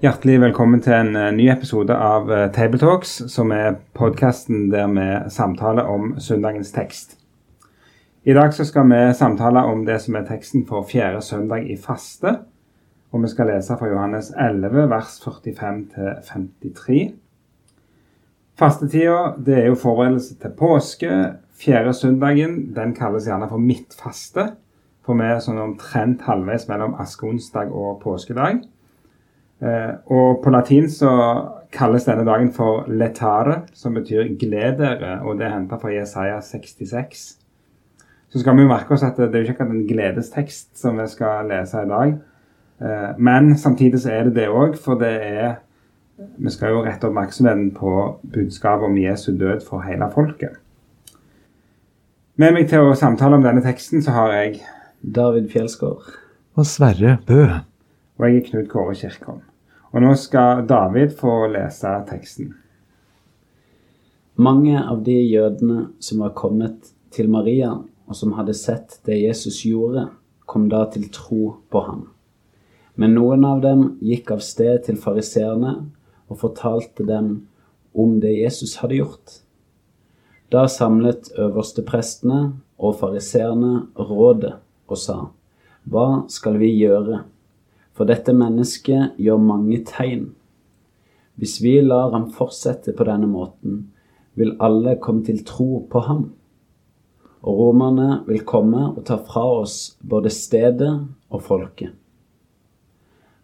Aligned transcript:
Hjertelig 0.00 0.38
velkommen 0.40 0.80
til 0.80 0.94
en 0.96 1.10
eh, 1.12 1.26
ny 1.36 1.50
episode 1.52 1.92
av 1.92 2.30
eh, 2.32 2.46
Tabletalks, 2.56 3.18
som 3.28 3.50
er 3.52 3.74
podkasten 3.92 4.70
der 4.72 4.86
vi 4.88 5.02
samtaler 5.28 5.90
om 5.92 6.14
søndagens 6.16 6.70
tekst. 6.72 7.18
I 8.24 8.32
dag 8.32 8.56
skal 8.56 8.88
vi 8.88 9.00
samtale 9.18 9.66
om 9.68 9.82
det 9.84 9.98
som 10.00 10.16
er 10.16 10.24
teksten 10.24 10.64
for 10.64 10.88
fjerde 10.88 11.20
søndag 11.20 11.68
i 11.68 11.76
faste. 11.76 12.32
Og 13.12 13.26
vi 13.26 13.34
skal 13.34 13.52
lese 13.52 13.76
fra 13.76 13.92
Johannes 13.92 14.32
11, 14.32 14.88
vers 14.88 15.20
45 15.20 15.84
53. 16.32 17.04
Fastetida 18.56 19.20
det 19.36 19.60
er 19.60 19.68
jo 19.68 19.78
forberedelse 19.84 20.40
til 20.40 20.56
påske. 20.56 21.22
Fjerde 21.60 21.92
søndagen 21.92 22.70
den 22.72 22.96
kalles 22.96 23.28
gjerne 23.28 23.52
for 23.52 23.60
midtfaste. 23.60 24.54
For 25.04 25.20
vi 25.20 25.28
er 25.28 25.44
sånn 25.44 25.60
omtrent 25.60 26.24
halvveis 26.24 26.70
mellom 26.72 26.96
askeonsdag 27.04 27.68
og 27.68 27.98
påskedag. 28.00 28.64
Eh, 29.60 29.92
og 30.08 30.40
på 30.44 30.52
latin 30.52 30.88
så 30.90 31.10
kalles 31.72 32.06
denne 32.08 32.24
dagen 32.24 32.48
for 32.52 32.86
letare, 32.88 33.60
som 33.76 33.94
betyr 33.94 34.32
gled 34.40 34.80
dere, 34.80 35.18
og 35.20 35.38
det 35.38 35.46
er 35.46 35.54
henta 35.54 35.78
fra 35.80 35.92
Jesaja 35.92 36.40
66. 36.44 37.26
Så 38.30 38.40
skal 38.40 38.56
vi 38.56 38.66
merke 38.68 38.94
oss 38.94 39.04
at 39.04 39.18
det 39.18 39.34
er 39.34 39.42
jo 39.42 39.50
ikke 39.50 39.58
akkurat 39.58 39.74
en 39.74 39.88
gledestekst 39.88 40.78
som 40.78 41.00
vi 41.00 41.06
skal 41.10 41.50
lese 41.50 41.82
i 41.82 41.90
dag. 41.90 42.14
Eh, 42.80 43.10
men 43.18 43.52
samtidig 43.58 44.00
så 44.00 44.14
er 44.14 44.28
det 44.28 44.38
det 44.38 44.48
òg, 44.48 44.78
for 44.78 45.00
det 45.00 45.16
er 45.18 45.58
Vi 46.20 46.50
skal 46.52 46.74
jo 46.74 46.82
rette 46.84 47.08
oppmerksomheten 47.08 47.70
på 47.72 48.20
budskapet 48.32 48.84
om 48.84 48.98
Jesu 48.98 49.30
død 49.32 49.62
for 49.64 49.80
hele 49.80 50.04
folket. 50.12 50.58
Med 52.36 52.52
meg 52.52 52.68
til 52.68 52.84
å 52.84 52.92
samtale 52.94 53.38
om 53.38 53.42
denne 53.42 53.62
teksten 53.64 54.04
så 54.04 54.12
har 54.12 54.34
jeg 54.36 54.60
David 55.00 55.48
Fjelsgaard. 55.48 56.12
Og 56.60 56.68
Sverre 56.68 57.16
Bø. 57.26 57.46
Og 58.18 58.28
jeg 58.28 58.36
er 58.36 58.46
Knut 58.50 58.68
Kåre 58.68 58.94
Kirkholm. 59.00 59.40
Og 59.90 60.04
nå 60.04 60.14
skal 60.14 60.64
David 60.70 61.16
få 61.18 61.48
lese 61.50 61.90
teksten. 62.06 62.52
Mange 64.40 64.78
av 64.78 65.02
de 65.04 65.16
jødene 65.18 65.88
som 66.00 66.22
var 66.22 66.36
kommet 66.38 66.92
til 67.10 67.28
Maria, 67.28 67.72
og 68.06 68.16
som 68.16 68.36
hadde 68.38 68.54
sett 68.54 69.00
det 69.06 69.18
Jesus 69.18 69.64
gjorde, 69.66 70.06
kom 70.46 70.68
da 70.70 70.84
til 70.90 71.08
tro 71.12 71.56
på 71.70 71.82
ham. 71.86 72.06
Men 72.94 73.14
noen 73.18 73.44
av 73.46 73.60
dem 73.64 73.82
gikk 74.02 74.30
av 74.34 74.42
sted 74.46 74.86
til 74.86 74.98
fariseerne 74.98 75.74
og 76.30 76.38
fortalte 76.38 77.06
dem 77.06 77.32
om 77.92 78.18
det 78.22 78.32
Jesus 78.38 78.76
hadde 78.80 79.00
gjort. 79.00 79.36
Da 80.50 80.66
samlet 80.70 81.30
øversteprestene 81.38 82.40
og 82.78 82.96
fariseerne 83.02 83.86
rådet 83.98 84.56
og 84.90 84.98
sa, 84.98 85.18
Hva 85.86 86.24
skal 86.30 86.58
vi 86.62 86.72
gjøre? 86.78 87.22
For 88.00 88.08
dette 88.08 88.32
mennesket 88.32 89.18
gjør 89.20 89.42
mange 89.44 89.76
tegn. 89.84 90.30
Hvis 91.36 91.58
vi 91.60 91.74
lar 91.84 92.14
ham 92.14 92.30
fortsette 92.32 92.94
på 92.96 93.04
denne 93.04 93.28
måten, 93.28 93.82
vil 94.40 94.54
alle 94.56 94.94
komme 95.04 95.20
til 95.26 95.42
tro 95.44 95.82
på 95.92 96.00
ham. 96.06 96.22
Og 97.44 97.60
romerne 97.60 98.22
vil 98.24 98.40
komme 98.48 98.86
og 98.94 99.04
ta 99.04 99.20
fra 99.20 99.44
oss 99.58 99.76
både 100.00 100.32
stedet 100.32 100.94
og 101.28 101.44
folket. 101.44 101.92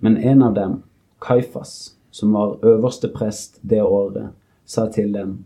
Men 0.00 0.17
en 0.17 0.49
av 0.49 0.56
dem, 0.56 0.81
Kaifas, 1.21 1.99
som 2.09 2.33
var 2.33 2.56
øverste 2.65 3.12
prest 3.12 3.61
det 3.61 3.84
året, 3.84 4.33
sa 4.65 4.88
til 4.88 5.12
dem, 5.12 5.43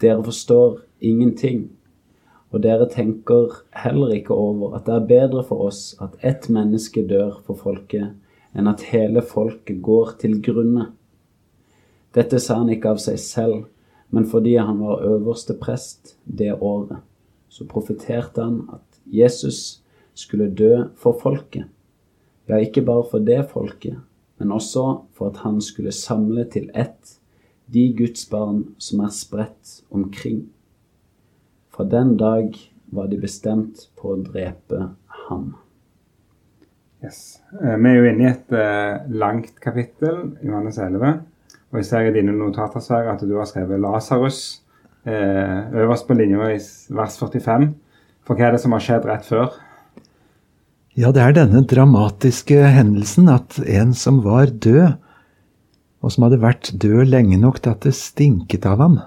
Dere 0.00 0.24
forstår 0.24 0.80
ingenting, 1.04 1.66
og 2.56 2.64
dere 2.64 2.88
tenker 2.88 3.60
heller 3.84 4.16
ikke 4.16 4.32
over 4.32 4.80
at 4.80 4.88
det 4.88 4.96
er 4.96 5.10
bedre 5.12 5.44
for 5.44 5.68
oss 5.68 5.90
at 6.00 6.16
ett 6.24 6.48
menneske 6.48 7.04
dør 7.04 7.42
for 7.44 7.60
folket, 7.60 8.14
enn 8.56 8.70
at 8.70 8.86
hele 8.90 9.22
folket 9.22 9.82
går 9.84 10.16
til 10.22 10.38
grunne. 10.44 10.90
Dette 12.16 12.40
sa 12.40 12.62
han 12.62 12.72
ikke 12.72 12.94
av 12.94 13.00
seg 13.02 13.20
selv, 13.20 13.66
men 14.14 14.24
fordi 14.28 14.56
han 14.56 14.80
var 14.80 15.04
øverste 15.04 15.56
prest 15.60 16.14
det 16.24 16.54
året. 16.54 17.02
Så 17.48 17.66
profeterte 17.68 18.42
han 18.42 18.62
at 18.72 19.00
Jesus 19.12 19.82
skulle 20.16 20.48
dø 20.48 20.86
for 20.96 21.18
folket. 21.20 21.68
Ja, 22.48 22.56
ikke 22.62 22.84
bare 22.86 23.04
for 23.10 23.20
det 23.20 23.42
folket, 23.50 23.98
men 24.38 24.52
også 24.54 25.02
for 25.16 25.32
at 25.32 25.42
han 25.44 25.60
skulle 25.60 25.92
samle 25.92 26.46
til 26.48 26.70
ett 26.74 27.18
de 27.72 27.88
Guds 27.98 28.28
barn 28.30 28.62
som 28.78 29.02
er 29.02 29.12
spredt 29.12 29.80
omkring. 29.90 30.46
Fra 31.68 31.84
den 31.84 32.16
dag 32.16 32.54
var 32.94 33.10
de 33.10 33.18
bestemt 33.20 33.88
på 33.98 34.14
å 34.14 34.20
drepe 34.22 34.92
ham. 35.26 35.56
Yes. 37.06 37.38
Eh, 37.62 37.76
Vi 37.78 37.90
er 37.90 38.00
jo 38.00 38.06
inne 38.10 38.24
i 38.24 38.32
et 38.32 38.54
eh, 38.56 39.06
langt 39.14 39.60
kapittel, 39.62 40.32
Johannes 40.42 40.78
11. 40.82 41.20
Og 41.70 41.78
jeg 41.78 41.86
ser 41.86 42.08
i 42.08 42.14
dine 42.14 42.34
notater 42.34 42.82
Sverre, 42.82 43.14
at 43.14 43.22
du 43.22 43.36
har 43.38 43.46
skrevet 43.46 43.78
Lasarus 43.82 44.40
eh, 45.06 45.70
øverst 45.82 46.08
på 46.08 46.16
linja 46.18 46.50
i 46.50 46.58
vers 46.98 47.18
45. 47.20 47.68
For 48.26 48.34
hva 48.34 48.48
er 48.48 48.56
det 48.56 48.62
som 48.64 48.74
har 48.74 48.82
skjedd 48.82 49.06
rett 49.06 49.26
før? 49.28 49.54
Ja, 50.96 51.12
det 51.12 51.22
er 51.22 51.36
denne 51.36 51.62
dramatiske 51.68 52.72
hendelsen 52.74 53.28
at 53.30 53.58
en 53.62 53.92
som 53.94 54.22
var 54.24 54.50
død, 54.50 54.96
og 56.02 56.12
som 56.12 56.26
hadde 56.26 56.40
vært 56.42 56.72
død 56.80 57.12
lenge 57.12 57.38
nok 57.38 57.60
til 57.62 57.76
at 57.76 57.86
det 57.86 57.94
stinket 57.98 58.66
av 58.66 58.82
ham, 58.82 58.98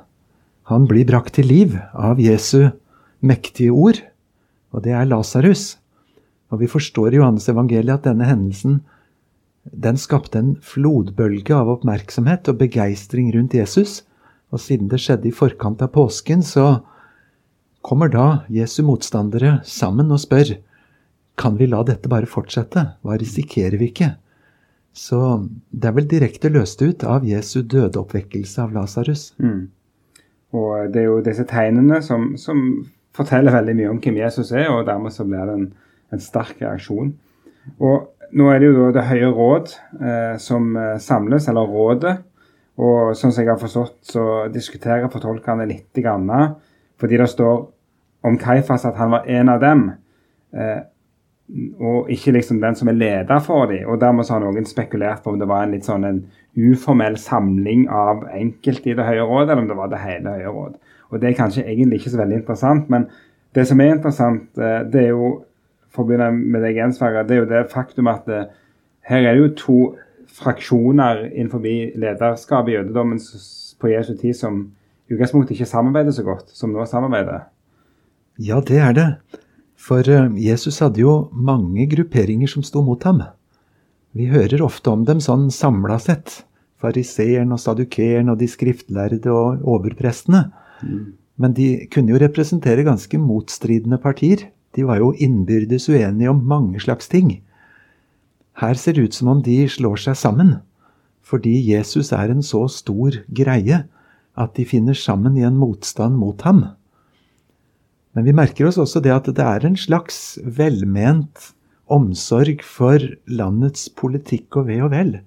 han 0.69 0.85
blir 0.87 1.07
brakt 1.09 1.33
til 1.39 1.49
liv 1.49 1.75
av 1.97 2.21
Jesu 2.21 2.69
mektige 3.25 3.73
ord, 3.73 4.03
og 4.69 4.85
det 4.85 4.93
er 4.93 5.09
Lasarus. 5.09 5.79
Og 6.49 6.63
vi 6.63 6.69
forstår 6.71 7.13
i 7.13 7.19
Johannes 7.19 7.49
evangeliet 7.51 7.99
at 7.99 8.07
denne 8.09 8.27
hendelsen 8.29 8.79
den 9.69 9.99
skapte 10.01 10.39
en 10.39 10.53
flodbølge 10.65 11.53
av 11.53 11.69
oppmerksomhet 11.75 12.47
og 12.49 12.61
begeistring 12.61 13.29
rundt 13.35 13.53
Jesus. 13.57 14.01
Og 14.49 14.61
siden 14.63 14.89
det 14.89 15.01
skjedde 15.03 15.29
i 15.29 15.35
forkant 15.35 15.83
av 15.85 15.91
påsken, 15.93 16.41
så 16.41 16.79
kommer 17.85 18.09
da 18.09 18.45
Jesu 18.49 18.81
motstandere 18.87 19.59
sammen 19.67 20.09
og 20.11 20.23
spør 20.23 20.55
kan 21.39 21.55
vi 21.55 21.69
la 21.71 21.83
dette 21.87 22.09
bare 22.11 22.27
fortsette? 22.27 22.81
Hva 22.99 23.15
risikerer 23.19 23.79
vi 23.79 23.93
ikke? 23.93 24.09
Så 24.91 25.19
det 25.71 25.87
er 25.87 25.95
vel 25.95 26.07
direkte 26.11 26.51
løst 26.51 26.81
ut 26.81 27.05
av 27.07 27.27
Jesu 27.27 27.61
dødeoppvekkelse 27.61 28.65
av 28.65 28.73
Lasarus. 28.75 29.29
Mm. 29.39 29.69
Og 30.59 30.89
det 30.91 31.03
er 31.03 31.07
jo 31.07 31.21
disse 31.23 31.45
tegnene 31.47 32.01
som, 32.03 32.33
som 32.41 32.59
forteller 33.15 33.55
veldig 33.55 33.77
mye 33.77 33.93
om 33.93 34.01
hvem 34.03 34.19
Jesus 34.19 34.51
er, 34.51 34.67
og 34.73 34.87
dermed 34.89 35.15
så 35.15 35.23
blir 35.27 35.45
det 35.47 35.55
en, 35.55 35.69
en 36.13 36.23
sterk 36.23 36.61
reaksjon. 36.61 37.13
Og 37.79 38.09
nå 38.37 38.49
er 38.51 38.59
det 38.61 38.69
jo 38.69 38.87
da 38.87 38.91
Det 38.99 39.07
høye 39.09 39.31
råd 39.33 39.73
eh, 40.01 40.35
som 40.41 40.75
eh, 40.77 40.97
samles, 41.01 41.47
eller 41.49 41.69
Rådet. 41.69 42.17
Og 42.79 43.15
sånn 43.17 43.33
som 43.33 43.43
jeg 43.43 43.51
har 43.51 43.59
forstått, 43.59 43.97
så 44.07 44.23
diskuterer 44.53 45.09
fortolkerne 45.11 45.65
litt, 45.67 45.89
grann, 45.99 46.29
fordi 46.99 47.17
det 47.19 47.27
står 47.27 47.57
om 48.23 48.37
Kaifas 48.39 48.85
at 48.87 48.95
han 48.95 49.11
var 49.11 49.27
en 49.27 49.51
av 49.51 49.59
dem. 49.59 49.83
Eh, 50.55 50.79
og 51.81 52.11
ikke 52.13 52.35
liksom 52.35 52.59
den 52.61 52.77
som 52.77 52.91
er 52.91 52.97
leder 52.97 53.41
for 53.43 53.67
dem. 53.71 53.87
Og 53.89 53.99
dermed 54.01 54.27
så 54.27 54.35
har 54.35 54.43
noen 54.45 54.67
spekulert 54.69 55.23
på 55.23 55.33
om 55.33 55.39
det 55.41 55.49
var 55.49 55.65
en 55.65 55.73
litt 55.73 55.87
sånn 55.87 56.05
en 56.05 56.21
uformell 56.59 57.17
samling 57.19 57.87
av 57.89 58.27
enkelte 58.35 58.91
i 58.91 58.95
Det 58.97 59.07
høye 59.07 59.25
råd, 59.25 59.49
eller 59.49 59.63
om 59.63 59.69
det 59.69 59.79
var 59.79 59.91
det 59.91 60.03
hele 60.03 60.37
Høye 60.37 60.53
råd. 60.53 60.77
Og 61.09 61.19
det 61.21 61.29
er 61.29 61.39
kanskje 61.39 61.65
egentlig 61.65 61.99
ikke 61.99 62.13
så 62.13 62.21
veldig 62.21 62.41
interessant, 62.43 62.89
men 62.93 63.07
det 63.57 63.65
som 63.65 63.81
er 63.81 63.95
interessant, 63.95 64.49
eh, 64.61 64.83
det 64.85 65.07
er 65.07 65.09
jo 65.09 65.31
for 65.99 66.07
å 66.07 66.09
begynne 66.09 66.31
med 66.31 66.63
deg 66.63 66.77
igjen, 66.77 66.95
Sverre, 66.95 67.25
det 67.27 67.35
er 67.35 67.41
jo 67.41 67.49
det 67.49 67.65
faktum 67.73 68.07
at 68.07 68.23
det, 68.29 68.45
her 69.09 69.25
er 69.25 69.35
det 69.35 69.41
jo 69.41 69.55
to 69.59 69.79
fraksjoner 70.39 71.25
innenfor 71.27 71.63
lederskapet 71.99 72.71
i 72.71 72.77
jødedommen 72.77 73.19
på 73.79 73.91
Jesu 73.91 74.13
tid 74.15 74.37
som 74.37 74.61
i 75.09 75.15
utgangspunktet 75.17 75.57
ikke 75.57 75.67
samarbeider 75.67 76.15
så 76.15 76.23
godt 76.23 76.53
som 76.55 76.71
nå 76.71 76.85
samarbeider. 76.87 77.49
Ja, 78.39 78.61
det 78.63 78.79
er 78.79 78.95
det. 78.95 79.07
For 79.79 80.05
eh, 80.05 80.29
Jesus 80.39 80.79
hadde 80.83 81.01
jo 81.01 81.15
mange 81.33 81.87
grupperinger 81.91 82.51
som 82.51 82.63
sto 82.63 82.83
mot 82.85 83.03
ham. 83.07 83.23
Vi 84.15 84.29
hører 84.31 84.63
ofte 84.63 84.93
om 84.93 85.03
dem 85.07 85.19
sånn 85.23 85.49
samla 85.53 85.99
sett. 86.01 86.43
Fariseeren 86.79 87.51
og 87.51 87.59
sadukeren 87.59 88.31
og 88.31 88.39
de 88.39 88.47
skriftlærde 88.47 89.33
og 89.33 89.65
overprestene. 89.67 90.45
Men 91.39 91.55
de 91.55 91.89
kunne 91.91 92.13
jo 92.13 92.21
representere 92.21 92.85
ganske 92.87 93.19
motstridende 93.19 93.99
partier. 93.99 94.47
De 94.79 94.85
var 94.87 95.01
jo 95.01 95.11
innbyrdes 95.11 95.89
uenige 95.91 96.31
om 96.31 96.39
mange 96.47 96.79
slags 96.79 97.11
ting. 97.11 97.41
Her 98.55 98.79
ser 98.79 98.95
det 98.95 99.09
ut 99.09 99.17
som 99.17 99.27
om 99.33 99.41
de 99.43 99.65
slår 99.67 99.99
seg 99.99 100.15
sammen, 100.15 100.53
fordi 101.19 101.57
Jesus 101.59 102.13
er 102.15 102.31
en 102.31 102.43
så 102.43 102.63
stor 102.71 103.17
greie 103.27 103.83
at 104.39 104.55
de 104.55 104.63
finner 104.63 104.95
sammen 104.95 105.35
i 105.35 105.43
en 105.43 105.59
motstand 105.59 106.15
mot 106.15 106.47
ham. 106.47 106.63
Men 108.15 108.23
vi 108.23 108.35
merker 108.39 108.69
oss 108.69 108.79
også 108.79 109.03
det 109.03 109.11
at 109.11 109.27
det 109.35 109.43
er 109.43 109.67
en 109.67 109.75
slags 109.75 110.39
velment 110.43 111.51
omsorg 111.91 112.63
for 112.63 113.03
landets 113.27 113.89
politikk 113.99 114.61
og 114.61 114.69
ve 114.71 114.79
og 114.85 114.93
vel. 114.95 115.17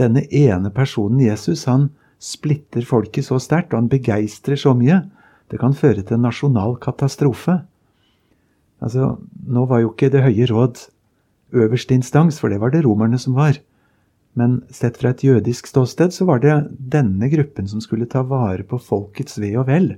Denne 0.00 0.24
ene 0.32 0.72
personen, 0.72 1.20
Jesus, 1.20 1.66
han 1.68 1.90
splitter 2.16 2.86
folket 2.88 3.28
så 3.28 3.36
sterkt, 3.42 3.74
og 3.74 3.82
han 3.82 3.92
begeistrer 3.92 4.56
så 4.56 4.72
mye. 4.76 5.02
Det 5.52 5.60
kan 5.60 5.76
føre 5.76 6.00
til 6.00 6.16
en 6.16 6.26
nasjonal 6.28 6.78
katastrofe. 6.80 7.60
Altså, 8.80 9.18
Nå 9.46 9.66
var 9.68 9.82
jo 9.82 9.92
ikke 9.92 10.10
Det 10.12 10.24
høye 10.24 10.46
råd 10.50 10.86
øverste 11.52 11.94
instans, 11.94 12.38
for 12.38 12.48
det 12.48 12.60
var 12.60 12.70
det 12.70 12.84
romerne 12.84 13.18
som 13.18 13.34
var. 13.34 13.58
Men 14.38 14.60
sett 14.70 15.00
fra 15.00 15.10
et 15.10 15.24
jødisk 15.24 15.66
ståsted 15.66 16.14
så 16.14 16.24
var 16.28 16.38
det 16.38 16.54
denne 16.78 17.26
gruppen 17.32 17.66
som 17.66 17.82
skulle 17.82 18.06
ta 18.06 18.22
vare 18.22 18.62
på 18.62 18.78
folkets 18.78 19.40
ve 19.42 19.56
og 19.58 19.66
vel. 19.66 19.96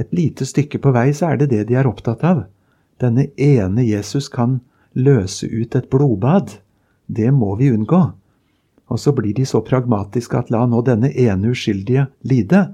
Et 0.00 0.08
lite 0.16 0.46
stykke 0.48 0.80
på 0.80 0.94
vei 0.96 1.10
så 1.12 1.32
er 1.32 1.42
det 1.42 1.50
det 1.52 1.66
de 1.68 1.76
er 1.76 1.88
opptatt 1.88 2.24
av. 2.24 2.46
Denne 3.02 3.28
ene 3.36 3.84
Jesus 3.84 4.30
kan 4.32 4.60
løse 4.96 5.46
ut 5.46 5.76
et 5.76 5.90
blodbad. 5.92 6.56
Det 7.06 7.28
må 7.32 7.54
vi 7.60 7.68
unngå. 7.74 8.02
Og 8.88 9.00
så 9.00 9.12
blir 9.12 9.34
de 9.36 9.44
så 9.48 9.60
pragmatiske 9.64 10.38
at 10.38 10.50
la 10.52 10.64
nå 10.68 10.80
denne 10.84 11.12
ene 11.12 11.52
uskyldige 11.52 12.08
lide, 12.28 12.66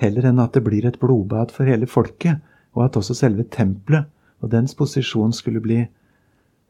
heller 0.00 0.28
enn 0.28 0.40
at 0.40 0.56
det 0.56 0.64
blir 0.64 0.86
et 0.88 1.00
blodbad 1.00 1.52
for 1.52 1.68
hele 1.68 1.88
folket, 1.88 2.40
og 2.76 2.86
at 2.86 2.96
også 3.00 3.16
selve 3.16 3.44
tempelet 3.52 4.08
og 4.40 4.52
dens 4.52 4.76
posisjon 4.76 5.32
skulle 5.36 5.62
bli 5.62 5.80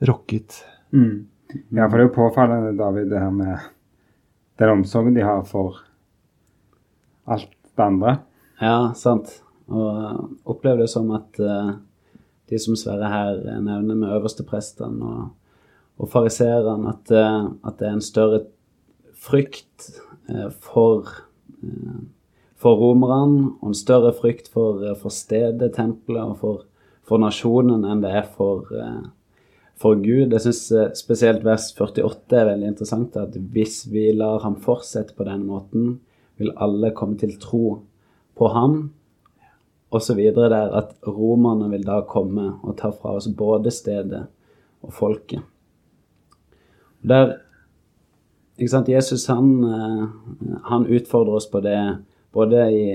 rokket. 0.07 0.63
Mm. 0.95 1.27
Ja, 1.75 1.87
for 1.87 1.97
det 1.97 2.05
er 2.05 2.09
jo 2.09 2.17
påfallende, 2.17 2.75
David, 2.79 3.11
det 3.11 3.23
her 3.23 3.35
med 3.35 3.69
den 4.61 4.75
omsorgen 4.77 5.17
de 5.17 5.25
har 5.25 5.43
for 5.49 5.81
alt 7.31 7.51
det 7.51 7.85
andre. 7.85 8.17
Ja, 8.61 8.93
sant. 8.95 9.41
Og 9.71 10.51
opplever 10.51 10.85
det 10.85 10.91
som 10.93 11.11
at 11.15 11.39
uh, 11.43 11.75
de 12.51 12.59
som 12.59 12.79
Sverre 12.79 13.11
her 13.11 13.43
nevner 13.63 13.95
med 13.95 14.15
øversteprestene 14.17 15.07
og, 15.07 15.29
og 16.01 16.11
fariseeren, 16.11 16.89
at, 16.91 17.13
uh, 17.15 17.51
at, 17.67 17.79
det 17.79 17.89
er 17.89 17.99
en 17.99 18.05
større 18.05 18.45
frykt 19.15 19.93
uh, 20.31 20.51
for 20.51 21.09
for 22.61 22.77
romerne, 22.77 23.55
og 23.61 23.73
en 23.73 23.77
større 23.77 24.13
frykt 24.17 24.51
for, 24.53 24.83
for 25.01 25.13
stedet, 25.13 25.73
tempelet, 25.77 26.23
og 26.23 26.37
for, 26.41 26.65
for 27.11 27.19
nasjonen 27.19 27.83
enn 27.89 28.05
det 28.05 28.13
er 28.21 28.29
for, 28.31 28.69
for 29.81 29.99
Gud. 29.99 30.31
Jeg 30.31 30.45
syns 30.45 30.63
eh, 30.77 30.93
spesielt 30.99 31.43
vers 31.47 31.71
48 31.75 32.39
er 32.39 32.49
veldig 32.53 32.71
interessant. 32.71 33.19
At 33.19 33.35
hvis 33.55 33.83
vi 33.91 34.11
lar 34.15 34.45
ham 34.45 34.61
fortsette 34.63 35.17
på 35.19 35.27
den 35.27 35.43
måten, 35.49 35.97
vil 36.41 36.55
alle 36.57 36.93
komme 36.97 37.19
til 37.21 37.35
tro 37.43 37.81
på 38.39 38.51
ham. 38.55 38.79
Og 39.91 40.05
så 40.07 40.15
videre 40.15 40.53
der 40.53 40.77
at 40.79 40.95
romerne 41.09 41.67
vil 41.73 41.83
da 41.87 41.99
komme 42.07 42.53
og 42.63 42.77
ta 42.79 42.93
fra 42.95 43.17
oss 43.19 43.27
både 43.35 43.73
stedet 43.75 44.29
og 44.87 44.95
folket. 44.95 45.43
Der 47.03 47.41
ikke 48.61 48.71
sant, 48.71 48.93
Jesus 48.93 49.27
han, 49.33 49.51
eh, 49.65 50.07
han 50.69 50.87
utfordrer 50.87 51.41
oss 51.41 51.49
på 51.51 51.65
det 51.65 51.81
både 52.37 52.65
i, 52.71 52.87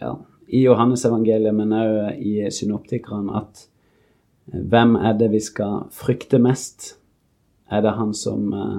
ja, 0.00 0.14
i 0.48 0.62
Johannes 0.64 1.04
evangeliet, 1.04 1.54
men 1.54 1.74
òg 1.76 2.20
i 2.24 2.40
synoptikeren, 2.52 3.28
at 3.36 3.66
hvem 4.48 4.96
er 4.96 5.18
det 5.20 5.28
vi 5.34 5.40
skal 5.44 5.88
frykte 5.92 6.40
mest? 6.40 6.94
Er 7.68 7.84
det 7.84 7.98
han 7.98 8.14
som 8.16 8.54
uh, 8.54 8.78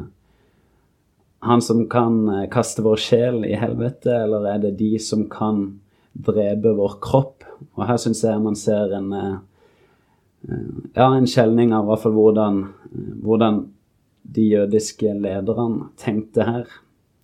Han 1.45 1.61
som 1.61 1.85
kan 1.87 2.25
uh, 2.27 2.47
kaste 2.51 2.81
vår 2.83 2.99
sjel 2.99 3.45
i 3.45 3.53
helvete, 3.55 4.11
eller 4.11 4.47
er 4.49 4.57
det 4.65 4.79
de 4.79 4.97
som 4.99 5.27
kan 5.29 5.79
drepe 6.13 6.73
vår 6.75 6.97
kropp? 6.99 7.45
Og 7.77 7.85
her 7.87 8.01
syns 8.01 8.23
jeg 8.25 8.41
man 8.41 8.57
ser 8.59 8.97
en 8.97 9.13
ja, 10.95 11.05
en 11.05 11.27
skjelning 11.27 11.73
av 11.75 11.87
hvert 11.87 12.03
fall 12.03 12.15
hvordan, 12.15 12.59
hvordan 13.23 13.63
de 14.23 14.45
jødiske 14.53 15.13
lederne 15.19 15.89
tenkte 15.99 16.45
her. 16.47 16.67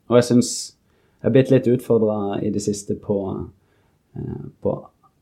Og 0.10 0.20
jeg 0.20 0.28
syns 0.30 0.52
jeg 1.22 1.30
er 1.32 1.34
blitt 1.34 1.52
litt 1.54 1.68
utfordra 1.72 2.38
i 2.46 2.52
det 2.54 2.62
siste 2.62 2.98
på, 3.02 3.18
på 4.64 4.74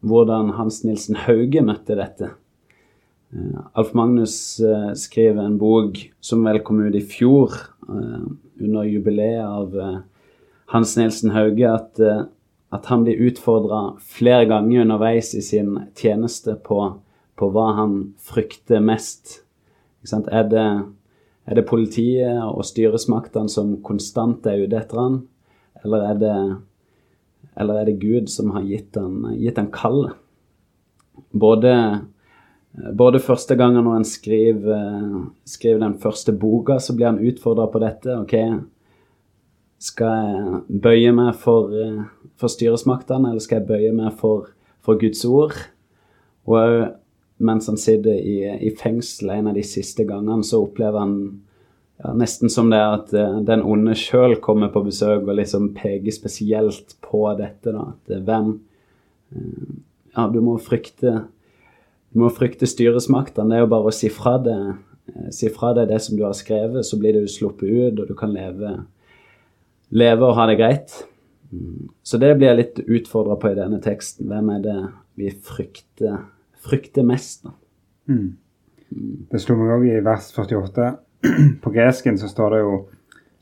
hvordan 0.03 0.51
Hans 0.57 0.81
Nilsen 0.83 1.17
Hauge 1.23 1.63
møtte 1.65 1.95
dette. 1.97 2.33
Eh, 3.33 3.59
Alf 3.79 3.93
Magnus 3.97 4.35
skriver 4.99 5.45
en 5.45 5.59
bok 5.61 6.01
som 6.23 6.43
vel 6.45 6.61
kom 6.65 6.81
ut 6.83 6.97
i 6.97 7.03
fjor, 7.03 7.55
eh, 7.87 8.25
under 8.63 8.85
jubileet 8.87 9.43
av 9.43 9.73
Hans 10.73 10.95
Nilsen 10.97 11.33
Hauge, 11.33 11.67
at, 11.67 11.99
at 12.73 12.85
han 12.91 13.03
blir 13.05 13.21
utfordra 13.29 13.95
flere 13.99 14.45
ganger 14.49 14.85
underveis 14.85 15.33
i 15.35 15.41
sin 15.41 15.75
tjeneste 15.97 16.55
på, 16.65 16.79
på 17.35 17.49
hva 17.53 17.71
han 17.79 17.97
frykter 18.21 18.83
mest. 18.83 19.39
Er 20.11 20.47
det, 20.51 20.65
er 21.47 21.55
det, 21.55 21.65
politiet 21.69 22.41
og 22.43 22.65
styresmaktene 22.67 23.51
som 23.51 23.77
konstant 23.85 24.45
er 24.49 24.65
ute 24.65 24.79
etter 24.79 24.99
han, 24.99 25.21
eller 25.83 26.07
er 26.09 26.19
det, 26.19 26.37
eller 27.59 27.79
er 27.79 27.89
det 27.89 28.01
Gud 28.01 28.31
som 28.31 28.51
har 28.55 28.65
gitt 28.67 28.97
han, 28.99 29.35
gitt 29.37 29.59
han 29.61 29.71
kallet? 29.73 30.17
Både 31.29 31.73
både 32.73 33.21
første 33.21 33.55
gangen 33.55 33.85
når 33.85 33.99
han 33.99 34.07
skriver, 34.07 35.11
skriver, 35.45 35.79
den 35.83 35.99
første 36.01 36.33
boka, 36.33 36.79
så 36.79 36.95
blir 36.95 37.11
han 37.11 37.21
utfordra 37.21 37.67
på 37.69 37.81
dette. 37.83 38.15
Ok, 38.23 38.33
skal 39.83 40.17
jeg 40.17 40.81
bøye 40.81 41.13
meg 41.13 41.35
for, 41.37 41.69
for 42.39 42.49
styresmaktene, 42.49 43.29
eller 43.29 43.43
skal 43.43 43.61
jeg 43.61 43.69
bøye 43.69 43.93
meg 43.95 44.17
for, 44.17 44.49
for 44.81 44.97
Guds 45.01 45.23
ord? 45.29 45.57
Og 46.49 46.59
òg 46.59 46.77
mens 47.43 47.67
han 47.67 47.79
sitter 47.81 48.13
i, 48.15 48.37
i, 48.67 48.69
fengsel 48.77 49.33
en 49.33 49.49
av 49.51 49.57
de 49.57 49.63
siste 49.67 50.05
gangene, 50.07 50.45
så 50.45 50.61
opplever 50.63 51.01
han 51.01 51.15
ja, 52.01 52.13
nesten 52.17 52.49
som 52.49 52.71
det 52.71 52.79
er 52.81 52.95
at 52.97 53.13
uh, 53.13 53.37
den 53.45 53.61
onde 53.61 53.95
sjøl 53.97 54.39
kommer 54.43 54.71
på 54.73 54.85
besøk 54.85 55.27
og 55.27 55.37
liksom 55.37 55.71
peker 55.77 56.15
spesielt 56.15 56.97
på 57.05 57.25
dette. 57.39 57.71
da, 57.71 57.91
at 57.93 58.15
uh, 58.17 58.23
hvem 58.23 58.55
uh, 59.35 59.73
Ja, 60.13 60.27
du 60.29 60.41
må 60.45 60.59
frykte 60.61 61.23
du 62.13 62.21
må 62.21 62.29
frykte 62.29 62.69
styresmaktene. 62.69 63.49
Det 63.49 63.57
er 63.57 63.63
jo 63.63 63.71
bare 63.71 63.89
å 63.89 63.95
si 63.95 64.09
fra 64.13 64.35
det. 64.41 64.57
Eh, 65.09 65.29
si 65.33 65.49
fra 65.53 65.73
deg 65.73 65.89
det 65.89 65.97
som 66.05 66.17
du 66.17 66.21
har 66.27 66.35
skrevet, 66.37 66.85
så 66.85 66.99
blir 67.01 67.17
du 67.17 67.25
sluppet 67.29 67.65
ut, 67.69 68.03
og 68.03 68.05
du 68.07 68.13
kan 68.17 68.33
leve, 68.35 68.75
leve 69.89 70.27
og 70.27 70.37
ha 70.37 70.45
det 70.49 70.59
greit. 70.61 70.93
Mm. 71.49 71.89
Så 72.05 72.19
det 72.21 72.35
blir 72.37 72.51
jeg 72.51 72.59
litt 72.59 72.83
utfordra 72.85 73.37
på 73.41 73.51
i 73.51 73.57
denne 73.57 73.81
teksten. 73.83 74.29
Hvem 74.29 74.53
er 74.55 74.61
det 74.63 74.77
vi 75.19 75.33
frykter, 75.33 76.21
frykter 76.63 77.05
mest? 77.07 77.47
da? 77.47 77.57
Mm. 78.13 78.29
mm. 78.93 79.17
Det 79.33 79.41
slo 79.41 79.57
meg 79.57 79.73
òg 79.79 79.89
i 79.89 79.99
vers 80.05 80.29
48. 80.37 80.91
På 81.63 81.71
gresken 81.71 82.17
så 82.19 82.27
står 82.27 82.55
det 82.55 82.63
jo 82.63 82.73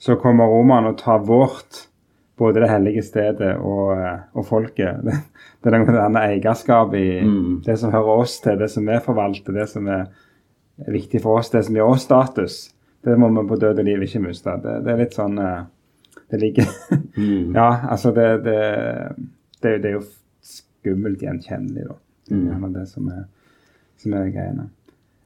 Så 0.02 0.16
kommer 0.22 0.50
romerne 0.50 0.94
og 0.94 0.98
tar 0.98 1.22
vårt 1.26 1.88
både 2.42 2.64
det 2.64 2.72
hellige 2.72 3.04
stedet 3.06 3.52
og, 3.62 3.92
eh, 4.02 4.22
og 4.34 4.46
folket. 4.48 5.04
Det, 5.06 5.18
det 5.62 5.70
er 5.70 5.84
denne 5.86 6.24
eierskap 6.26 6.96
i 6.98 7.22
mm. 7.22 7.60
det 7.68 7.76
som 7.78 7.94
hører 7.94 8.24
oss 8.24 8.40
til, 8.42 8.58
det 8.58 8.72
som 8.74 8.88
vi 8.90 8.98
forvalter, 9.06 9.54
det 9.54 9.68
som 9.70 9.86
er 9.94 10.08
viktig 10.90 11.22
for 11.22 11.38
oss, 11.38 11.52
det 11.54 11.62
som 11.68 11.78
gir 11.78 11.86
oss 11.86 12.08
status. 12.08 12.56
Det 13.06 13.18
må 13.18 13.30
vi 13.30 13.46
på 13.50 13.60
død 13.62 13.84
og 13.84 13.86
liv 13.86 14.08
ikke 14.08 14.24
miste. 14.26 14.56
Det, 14.64 14.80
det, 14.86 14.94
er 14.94 15.04
litt 15.04 15.18
sånn 15.18 15.38
eh, 15.42 15.62
Det 16.32 16.40
ligger 16.42 16.74
mm. 17.18 17.54
Ja, 17.54 17.70
altså 17.94 18.14
det, 18.16 18.28
det, 18.48 18.58
det, 19.62 19.78
er 19.78 19.98
jo 20.00 20.04
skummelt 20.42 21.22
gjenkjennelig, 21.22 21.92
da. 21.92 21.98
Mm. 22.32 22.68
Det 22.74 22.88
som 22.88 23.10
er, 23.12 23.26
som 24.02 24.14
er 24.18 24.30
greiene. 24.34 24.70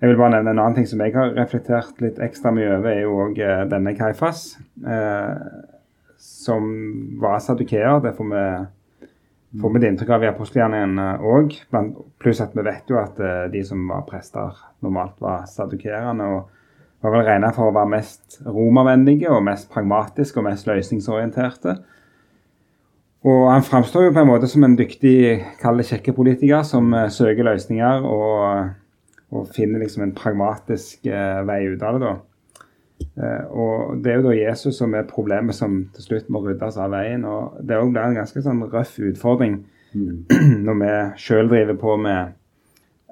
Jeg 0.02 0.12
vil 0.12 0.18
bare 0.20 0.34
nevne 0.36 0.52
En 0.52 0.60
annen 0.60 0.75
ting 0.75 0.88
som 0.90 1.02
jeg 1.02 1.14
har 1.16 1.32
reflektert 1.38 2.02
litt 2.04 2.20
ekstra 2.20 2.52
mye 2.52 2.74
over, 2.78 2.92
er 2.92 3.06
jo 3.06 3.16
òg 3.25 3.40
eh, 3.40 3.64
denne 3.72 3.96
Kaifas. 3.96 4.58
Eh, 4.86 5.62
som 6.25 7.20
var 7.22 7.40
sadukeer. 7.40 8.00
Det 8.04 8.14
får 8.18 8.28
vi, 8.32 8.44
får 9.62 9.74
vi 9.74 9.80
det 9.82 9.92
inntrykk 9.92 10.12
av 10.16 10.25
i 10.25 10.30
apostelgjerningen 10.32 11.00
òg. 11.22 11.56
Pluss 12.22 12.42
at 12.44 12.56
vi 12.58 12.66
vet 12.66 12.92
jo 12.92 13.00
at 13.02 13.20
uh, 13.22 13.46
de 13.52 13.62
som 13.68 13.84
var 13.90 14.06
prester, 14.10 14.62
normalt 14.86 15.20
var 15.24 15.46
sadukerende. 15.52 16.25
og 16.25 16.52
var 17.06 17.14
vel 17.14 17.25
regna 17.28 17.52
for 17.54 17.70
å 17.70 17.75
være 17.75 17.92
mest 17.92 18.40
romervennlige 18.46 19.30
og 19.30 19.44
mest 19.46 19.70
pragmatiske 19.70 20.40
og 20.42 20.48
mest 20.48 20.66
løsningsorienterte. 20.66 21.75
Og 23.25 23.44
han 23.50 23.66
framstår 23.66 24.08
jo 24.08 24.16
på 24.16 24.22
en 24.22 24.30
måte 24.30 24.50
som 24.50 24.64
en 24.66 24.78
dyktig, 24.78 25.44
kall 25.62 25.82
det 25.82 25.88
kjekkepolitiker 25.92 26.66
som 26.66 26.90
uh, 26.94 27.08
søker 27.14 27.46
løsninger 27.46 28.06
og, 28.10 28.74
og, 29.36 29.51
finner 29.56 29.84
liksom 29.84 30.04
en 30.06 30.15
pragmatisk 30.15 31.06
eh, 31.12 31.42
vei 31.48 31.62
ut 31.68 31.84
av 31.84 32.00
det. 32.00 32.08
da. 32.08 32.15
Eh, 33.20 33.46
og 33.51 34.04
Det 34.04 34.12
er 34.12 34.20
jo 34.20 34.27
da 34.30 34.36
Jesus 34.38 34.77
som 34.77 34.94
er 34.96 35.08
problemet 35.10 35.56
som 35.56 35.86
til 35.96 36.08
slutt 36.08 36.30
må 36.30 36.42
ryddes 36.46 36.77
av 36.77 36.92
veien. 36.96 37.25
og 37.25 37.58
Det 37.62 37.77
òg 37.77 37.92
blir 37.92 38.04
en 38.08 38.20
ganske 38.22 38.42
sånn 38.42 38.63
røff 38.72 38.98
utfordring 39.00 39.63
mm. 39.94 40.25
når 40.65 40.82
vi 40.82 40.92
sjøl 41.27 41.50
driver 41.51 41.80
på 41.80 41.98
med 41.98 42.34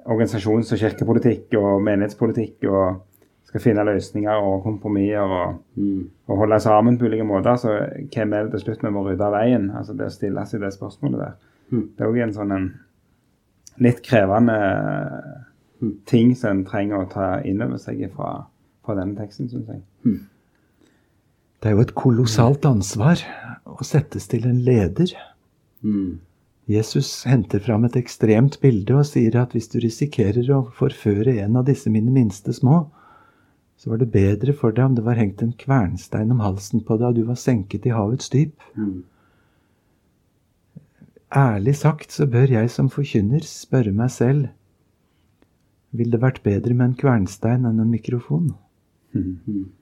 organisasjons- 0.04 0.72
og 0.72 0.78
kirkepolitikk 0.78 1.54
og 1.56 1.82
menighetspolitikk 1.82 2.66
og 2.68 3.02
skal 3.48 3.62
finne 3.62 3.84
løsninger 3.86 4.42
og 4.42 4.62
kompromisser 4.64 5.20
og, 5.30 5.60
Mm. 5.76 6.10
og 6.28 6.36
holde 6.38 6.60
sammen 6.60 6.98
på 6.98 7.06
ulike 7.06 7.24
måter, 7.24 7.56
så 7.56 7.72
hvem 8.14 8.32
er 8.32 8.42
det 8.42 8.50
til 8.52 8.60
slutt 8.60 8.82
vi 8.84 8.90
må 8.90 9.02
rydde 9.06 9.24
av 9.24 9.32
veien? 9.32 9.70
Altså 9.74 9.92
det 9.96 10.06
å 10.06 10.12
stille 10.12 10.44
seg 10.46 10.60
det 10.60 10.72
spørsmålet 10.74 11.18
der. 11.18 11.32
Mm. 11.70 11.88
Det 11.96 12.04
er 12.04 12.10
òg 12.10 12.18
en 12.22 12.32
sånn 12.34 12.52
en 12.54 12.68
litt 13.82 14.02
krevende 14.06 14.54
Mm. 15.84 15.94
ting 16.08 16.34
som 16.36 16.50
en 16.50 16.64
trenger 16.64 17.02
å 17.02 17.10
ta 17.10 17.28
inn 17.44 17.62
over 17.64 17.80
seg 17.80 18.00
fra, 18.14 18.46
fra 18.86 18.96
denne 18.96 19.18
teksten, 19.18 19.50
syns 19.50 19.68
jeg. 19.68 19.82
Det 21.60 21.70
er 21.70 21.76
jo 21.76 21.84
et 21.84 21.96
kolossalt 21.96 22.66
ansvar 22.68 23.20
å 23.64 23.84
settes 23.84 24.28
til 24.28 24.46
en 24.48 24.62
leder. 24.64 25.12
Mm. 25.84 26.20
Jesus 26.68 27.10
henter 27.28 27.60
fram 27.60 27.84
et 27.84 27.96
ekstremt 28.00 28.58
bilde 28.62 28.96
og 28.96 29.06
sier 29.08 29.36
at 29.40 29.52
hvis 29.52 29.68
du 29.72 29.78
risikerer 29.84 30.48
å 30.52 30.62
forføre 30.76 31.36
en 31.44 31.58
av 31.60 31.66
disse 31.68 31.92
mine 31.92 32.12
minste 32.12 32.52
små, 32.56 32.86
så 33.76 33.90
var 33.90 34.00
det 34.00 34.12
bedre 34.14 34.54
for 34.56 34.72
deg 34.72 34.86
om 34.88 34.94
det 34.96 35.04
var 35.04 35.18
hengt 35.20 35.42
en 35.44 35.52
kvernstein 35.60 36.32
om 36.32 36.40
halsen 36.40 36.84
på 36.86 36.96
deg 37.00 37.10
og 37.10 37.18
du 37.18 37.24
var 37.28 37.40
senket 37.40 37.88
i 37.88 37.92
havets 37.92 38.30
dyp. 38.32 38.54
Mm. 38.76 39.02
Ærlig 41.36 41.76
sagt 41.76 42.14
så 42.14 42.28
bør 42.30 42.52
jeg 42.54 42.70
som 42.70 42.88
forkynner 42.92 43.44
spørre 43.44 43.92
meg 43.92 44.12
selv 44.14 44.52
Vil 45.94 46.10
det 46.10 46.20
vært 46.22 46.42
bedre 46.42 46.74
med 46.74 46.90
en 46.90 46.98
kvernstein 46.98 47.64
enn 47.68 47.80
en 47.80 47.90
mikrofon? 47.92 48.50
Mm. 49.14 49.64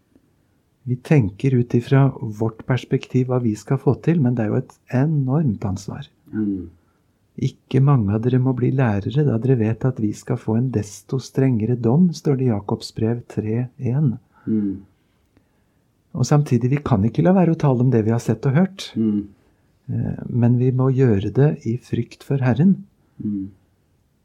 Vi 0.84 0.96
tenker 1.06 1.54
ut 1.54 1.74
ifra 1.78 2.08
vårt 2.18 2.64
perspektiv 2.66 3.28
hva 3.30 3.36
vi 3.38 3.52
skal 3.54 3.78
få 3.78 3.92
til, 4.02 4.18
men 4.20 4.34
det 4.34 4.42
er 4.42 4.48
jo 4.50 4.56
et 4.58 4.72
enormt 4.98 5.62
ansvar. 5.68 6.08
Mm. 6.34 6.64
Ikke 7.46 7.78
mange 7.80 8.10
av 8.16 8.24
dere 8.24 8.40
må 8.42 8.50
bli 8.58 8.72
lærere, 8.74 9.22
da 9.24 9.36
dere 9.38 9.54
vet 9.60 9.86
at 9.86 10.00
vi 10.02 10.10
skal 10.12 10.40
få 10.42 10.56
en 10.58 10.72
desto 10.74 11.20
strengere 11.22 11.76
dom, 11.78 12.08
står 12.12 12.40
det 12.40 12.48
i 12.48 12.50
Jakobs 12.50 12.90
brev 12.98 13.22
3.1. 13.30 14.10
Mm. 14.50 14.72
Og 16.18 16.26
samtidig, 16.28 16.72
vi 16.74 16.82
kan 16.84 17.06
ikke 17.06 17.22
la 17.24 17.32
være 17.38 17.54
å 17.54 17.60
tale 17.62 17.86
om 17.86 17.94
det 17.94 18.02
vi 18.04 18.12
har 18.12 18.20
sett 18.26 18.44
og 18.50 18.58
hørt, 18.58 18.90
Mm. 18.98 19.22
eh, 19.88 20.18
men 20.28 20.58
vi 20.58 20.72
må 20.72 20.90
gjøre 20.92 21.30
det 21.32 21.50
i 21.64 21.78
frykt 21.78 22.24
for 22.26 22.42
Herren, 22.42 22.80
Mm. 23.22 23.50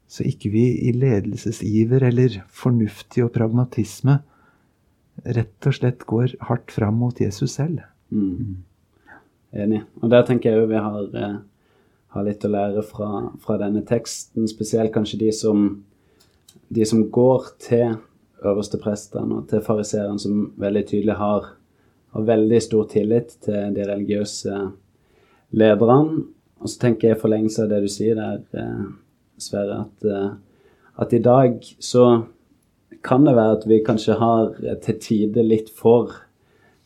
Så 0.07 0.23
ikke 0.23 0.51
vi 0.53 0.65
i 0.87 0.93
ledelsesiver 0.95 2.05
eller 2.07 2.39
fornuftig 2.55 3.25
og 3.25 3.33
pragmatisme 3.35 4.21
rett 5.25 5.67
og 5.67 5.75
slett 5.75 6.05
går 6.07 6.37
hardt 6.47 6.71
fram 6.71 6.99
mot 7.01 7.19
Jesus 7.19 7.57
selv. 7.57 7.81
Mm. 8.13 8.63
Enig. 9.57 9.81
Og 10.01 10.11
der 10.11 10.25
tenker 10.27 10.51
jeg 10.51 10.61
jo 10.61 10.69
vi 10.69 10.81
har, 10.81 11.03
eh, 11.15 11.37
har 12.13 12.23
litt 12.23 12.45
å 12.45 12.51
lære 12.51 12.83
fra, 12.85 13.31
fra 13.43 13.57
denne 13.57 13.83
teksten, 13.87 14.47
spesielt 14.47 14.93
kanskje 14.93 15.19
de 15.25 15.31
som, 15.31 15.83
de 16.69 16.85
som 16.85 17.07
går 17.11 17.49
til 17.63 17.97
øverste 18.45 18.77
prestene 18.77 19.41
og 19.41 19.47
til 19.49 19.63
fariseerne, 19.65 20.19
som 20.19 20.51
veldig 20.59 20.85
tydelig 20.87 21.17
har, 21.17 21.49
har 22.13 22.27
veldig 22.27 22.61
stor 22.61 22.87
tillit 22.91 23.37
til 23.43 23.73
de 23.73 23.87
religiøse 23.87 24.59
lederne. 25.57 26.23
Og 26.57 26.69
så 26.69 26.79
tenker 26.81 27.09
jeg 27.09 27.17
i 27.17 27.21
forlengelse 27.21 27.63
av 27.63 27.69
det 27.73 27.81
du 27.83 27.91
sier 27.91 28.17
der, 28.17 28.41
eh, 28.53 28.85
Sverre, 29.37 29.85
at, 29.85 30.05
eh, 30.05 30.29
at 30.97 31.13
i 31.13 31.21
dag 31.21 31.59
så 31.79 32.23
kan 33.03 33.25
det 33.25 33.35
være 33.37 33.57
at 33.59 33.67
vi 33.69 33.83
kanskje 33.85 34.17
har 34.17 34.55
eh, 34.63 34.77
til 34.81 34.99
tider 35.01 35.45
litt 35.45 35.69
for 35.69 36.15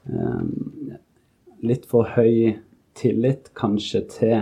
um, 0.10 0.98
litt 1.64 1.86
for 1.88 2.10
høy 2.18 2.58
tillit 2.98 3.52
kanskje 3.56 4.02
til 4.12 4.40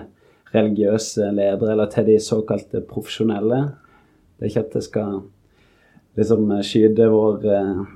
religiøse 0.53 1.27
ledere, 1.35 1.75
eller 1.75 1.89
til 1.91 2.07
de 2.07 2.15
såkalte 2.23 2.81
profesjonelle. 2.81 3.59
Det 4.39 4.47
er 4.47 4.49
ikke 4.49 4.63
at 4.63 4.77
det 4.77 4.83
skal 4.87 5.19
liksom 6.17 6.47
skyte 6.65 7.09
vår, 7.11 7.43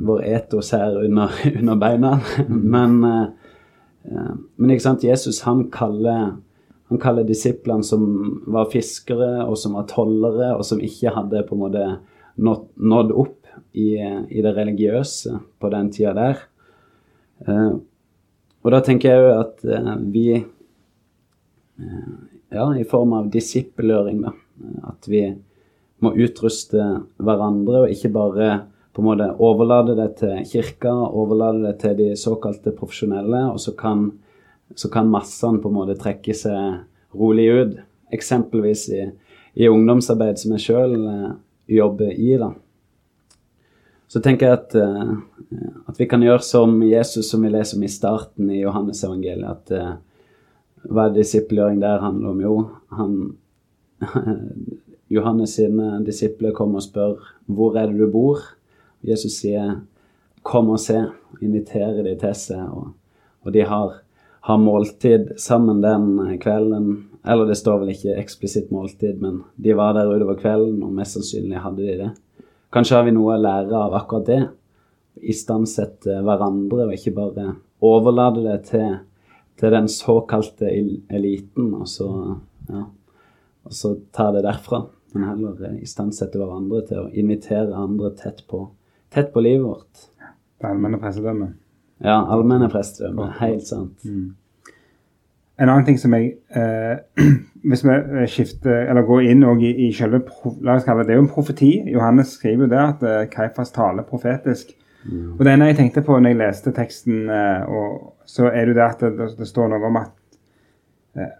vår 0.05 0.25
etos 0.27 0.69
her 0.75 0.99
under, 0.99 1.33
under 1.59 1.79
beina, 1.81 2.11
men, 2.75 2.99
men 2.99 4.75
ikke 4.75 4.85
sant, 4.85 5.07
Jesus 5.07 5.41
han 5.47 5.65
kaller, 5.73 6.35
han 6.93 7.01
kaller 7.01 7.25
disiplene 7.25 7.83
som 7.85 8.03
var 8.53 8.69
fiskere, 8.69 9.47
og 9.47 9.57
som 9.57 9.73
var 9.79 9.87
tollere, 9.89 10.51
og 10.53 10.65
som 10.67 10.81
ikke 10.83 11.13
hadde 11.15 11.41
på 11.47 11.57
en 11.57 11.63
måte 11.63 11.85
nådd, 12.37 13.13
opp 13.17 13.49
i, 13.73 13.97
i 13.97 14.43
det 14.45 14.53
religiøse 14.53 15.39
på 15.57 15.71
den 15.73 15.89
tida 15.93 16.13
der. 16.17 16.43
Eh, 17.47 17.71
og 18.63 18.71
da 18.71 18.79
tenker 18.85 19.09
jeg 19.09 19.23
jo 19.23 19.31
at 19.39 19.65
eh, 19.65 19.95
vi 20.13 20.27
eh, 20.37 22.13
Ja, 22.53 22.67
i 22.77 22.83
form 22.85 23.15
av 23.17 23.31
disippelgjøring, 23.33 24.19
da. 24.21 24.29
At 24.85 25.07
vi 25.09 25.23
må 26.05 26.11
utruste 26.13 26.83
hverandre, 27.17 27.87
og 27.87 27.93
ikke 27.95 28.11
bare 28.13 28.49
på 28.93 29.01
en 29.01 29.07
måte 29.07 29.31
overlate 29.41 29.95
det 29.97 30.11
til 30.19 30.43
kirka, 30.51 30.91
overlate 30.93 31.63
det 31.63 31.73
til 31.81 31.95
de 31.97 32.11
såkalte 32.19 32.75
profesjonelle, 32.77 33.47
og 33.49 33.57
så 33.57 33.73
kan, 33.73 34.11
så 34.75 34.89
kan 34.89 35.11
massene 35.11 35.61
på 35.61 35.69
en 35.69 35.77
måte 35.77 35.97
trekke 35.99 36.35
seg 36.37 37.17
rolig 37.17 37.47
ut. 37.51 37.75
Eksempelvis 38.13 38.87
i, 38.93 39.03
i 39.53 39.69
ungdomsarbeid 39.69 40.39
som 40.41 40.53
jeg 40.55 40.65
sjøl 40.67 40.95
eh, 40.99 41.29
jobber 41.77 42.13
i. 42.13 42.33
da. 42.41 42.51
Så 44.13 44.21
tenker 44.21 44.49
jeg 44.49 44.59
at, 44.59 44.75
eh, 44.77 45.13
at 45.89 46.01
vi 46.01 46.07
kan 46.09 46.21
gjøre 46.25 46.43
som 46.45 46.75
Jesus, 46.85 47.29
som 47.31 47.45
vi 47.45 47.53
leser 47.53 47.79
om 47.79 47.85
i 47.85 47.91
starten 47.91 48.51
i 48.53 48.61
Johannes-evangeliet. 48.61 49.49
At 49.49 49.73
eh, 49.73 49.95
hva 50.89 51.07
disippelgjøring 51.13 51.79
der 51.81 52.03
handler 52.03 52.33
om? 52.33 52.43
Jo, 52.43 52.57
han 52.97 53.15
Johannes 55.13 55.55
sine 55.57 55.99
disipler 56.05 56.53
kommer 56.55 56.81
og 56.81 56.85
spør 56.85 57.25
hvor 57.45 57.77
er 57.79 57.89
det 57.89 57.99
du 57.99 58.07
bor? 58.11 58.41
Jesus 59.03 59.39
sier 59.41 59.79
kom 60.43 60.71
og 60.73 60.79
se, 60.83 60.99
inviterer 61.41 62.03
de 62.03 62.15
til 62.19 62.35
seg. 62.37 62.63
Og, 62.69 62.91
og 63.43 63.55
de 63.55 63.63
har, 63.67 63.99
har 64.45 64.57
måltid 64.57 65.29
sammen 65.39 65.81
den 65.81 66.37
kvelden. 66.39 66.87
Eller 67.23 67.47
det 67.47 67.55
står 67.55 67.77
vel 67.79 67.93
ikke 67.93 68.17
eksplisitt 68.19 68.73
måltid, 68.75 69.21
men 69.21 69.37
de 69.55 69.71
var 69.79 69.93
der 69.95 70.09
utover 70.11 70.35
kvelden, 70.35 70.81
og 70.83 70.91
mest 70.97 71.15
sannsynlig 71.15 71.61
hadde 71.63 71.85
de 71.85 71.95
det. 72.01 72.09
Kanskje 72.73 72.97
har 72.97 73.05
vi 73.07 73.13
noe 73.15 73.37
å 73.37 73.39
lære 73.39 73.77
av 73.79 73.95
akkurat 74.01 74.27
det. 74.27 74.41
Istandsette 75.31 76.17
hverandre, 76.27 76.89
og 76.89 76.97
ikke 76.97 77.15
bare 77.15 77.47
overlate 77.87 78.43
det 78.43 78.57
til, 78.73 78.99
til 79.63 79.75
den 79.77 79.87
såkalte 79.87 80.67
eliten, 80.67 81.71
og 81.79 81.87
så, 81.87 82.09
ja, 82.67 82.83
og 83.63 83.79
så 83.79 83.95
ta 84.11 84.27
det 84.35 84.43
derfra. 84.43 84.83
Men 85.15 85.29
heller 85.29 85.79
istandsette 85.79 86.41
hverandre 86.41 86.83
til 86.89 87.05
å 87.05 87.09
invitere 87.15 87.79
andre 87.79 88.11
tett 88.19 88.43
på, 88.51 88.65
tett 89.13 89.31
på 89.31 89.47
livet 89.47 89.69
vårt. 89.69 90.07
Det 90.59 90.67
allmenne 90.67 90.99
prestedømmet. 90.99 91.62
Ja, 92.01 92.23
allmenne 92.33 92.69
prestedømme. 92.69 93.29
Helt 93.39 93.67
sant. 93.67 93.99
En 95.59 95.69
annen 95.69 95.85
ting 95.85 95.99
som 96.01 96.13
jeg 96.17 96.33
eh, 96.55 96.97
Hvis 97.63 97.83
vi 97.85 98.25
skifter, 98.27 98.89
eller 98.89 99.05
går 99.07 99.21
inn 99.31 99.43
i, 99.63 99.69
i 99.87 99.91
selve 99.95 100.19
la 100.65 100.73
oss 100.75 100.83
kalle 100.83 101.03
det, 101.05 101.07
det 101.07 101.13
er 101.15 101.19
jo 101.21 101.25
en 101.27 101.31
profeti. 101.31 101.69
Johannes 101.93 102.33
skriver 102.35 102.65
jo 102.65 102.71
det 102.73 102.79
at 102.81 103.03
eh, 103.07 103.27
Kaifas 103.31 103.71
taler 103.71 104.03
profetisk. 104.03 104.73
Og 105.37 105.43
det 105.43 105.51
ene 105.53 105.65
jeg 105.69 105.77
tenkte 105.77 106.01
på 106.03 106.15
når 106.19 106.31
jeg 106.33 106.39
leste 106.41 106.71
teksten, 106.75 107.29
eh, 107.31 107.63
og, 107.71 108.17
så 108.25 108.49
er 108.49 108.65
det 108.65 108.73
jo 108.73 108.79
det 108.79 108.83
at 108.89 109.01
det, 109.03 109.29
det 109.39 109.47
står 109.47 109.69
noe 109.71 109.87
om 109.87 109.97
at 110.01 110.11
eh, 111.19 111.31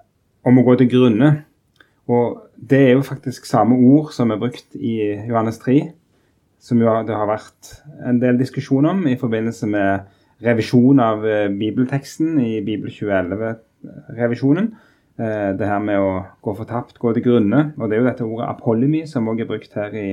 om 0.47 0.57
å 0.59 0.63
gå 0.67 0.77
til 0.79 0.89
grunne. 0.91 1.29
Og 2.11 2.39
det 2.59 2.79
er 2.89 2.91
jo 2.97 3.03
faktisk 3.07 3.45
samme 3.47 3.75
ord 3.87 4.11
som 4.15 4.31
er 4.31 4.39
brukt 4.39 4.75
i 4.75 4.97
Johannes 5.27 5.59
3, 5.63 5.77
som 6.63 6.79
jo 6.79 6.87
har- 6.91 7.03
det 7.07 7.15
har 7.15 7.27
vært 7.27 7.73
en 8.07 8.19
del 8.19 8.37
diskusjon 8.39 8.85
om 8.87 9.05
i 9.07 9.15
forbindelse 9.19 9.67
med 9.67 10.07
revisjon 10.43 10.99
av 10.99 11.25
eh, 11.27 11.49
bibelteksten 11.51 12.39
i 12.41 12.57
Bibel 12.65 12.91
2011-revisjonen. 12.91 14.73
Eh, 15.19 15.49
det 15.57 15.67
her 15.69 15.81
med 15.83 16.01
å 16.01 16.13
gå 16.43 16.55
fortapt, 16.57 16.97
gå 16.99 17.13
til 17.13 17.25
grunne. 17.25 17.65
Og 17.77 17.89
det 17.89 17.97
er 17.97 18.01
jo 18.01 18.07
dette 18.09 18.27
ordet 18.27 18.49
apolymi 18.49 19.03
som 19.09 19.27
også 19.29 19.45
er 19.45 19.49
brukt 19.49 19.75
her 19.77 19.97
i, 19.97 20.07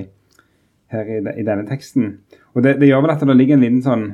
her 0.92 1.12
i, 1.16 1.20
i 1.40 1.46
denne 1.46 1.66
teksten. 1.68 2.18
Og 2.54 2.64
det, 2.64 2.76
det 2.80 2.90
gjør 2.90 3.06
vel 3.06 3.14
at 3.14 3.24
det 3.26 3.38
ligger 3.38 3.58
en 3.58 3.64
liten 3.66 3.84
sånn 3.86 4.10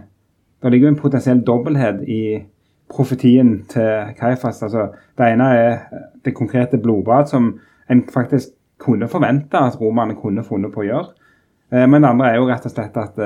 Det 0.62 0.70
ligger 0.73 0.88
jo 0.88 0.94
en 0.94 1.02
potensiell 1.02 1.40
dobbelthet 1.44 1.99
i 2.08 2.38
profetien 2.88 3.50
til 3.68 4.14
Kaifas. 4.16 4.62
Altså, 4.64 4.87
det 5.18 5.26
ene 5.35 5.49
er 5.52 5.75
det 6.25 6.32
konkrete 6.35 6.78
blodbad 6.80 7.28
som 7.28 7.50
en 7.92 8.00
faktisk 8.08 8.54
kunne 8.80 9.08
forvente 9.08 9.61
at 9.61 9.76
romerne 9.80 10.16
kunne 10.16 10.44
funnet 10.46 10.73
på 10.73 10.80
å 10.80 10.87
gjøre. 10.87 11.12
Eh, 11.73 11.85
Men 11.87 12.02
det 12.02 12.08
andre 12.08 12.30
er 12.30 12.40
jo 12.40 12.49
rett 12.49 12.64
og 12.66 12.73
slett 12.73 12.96
at 12.96 13.20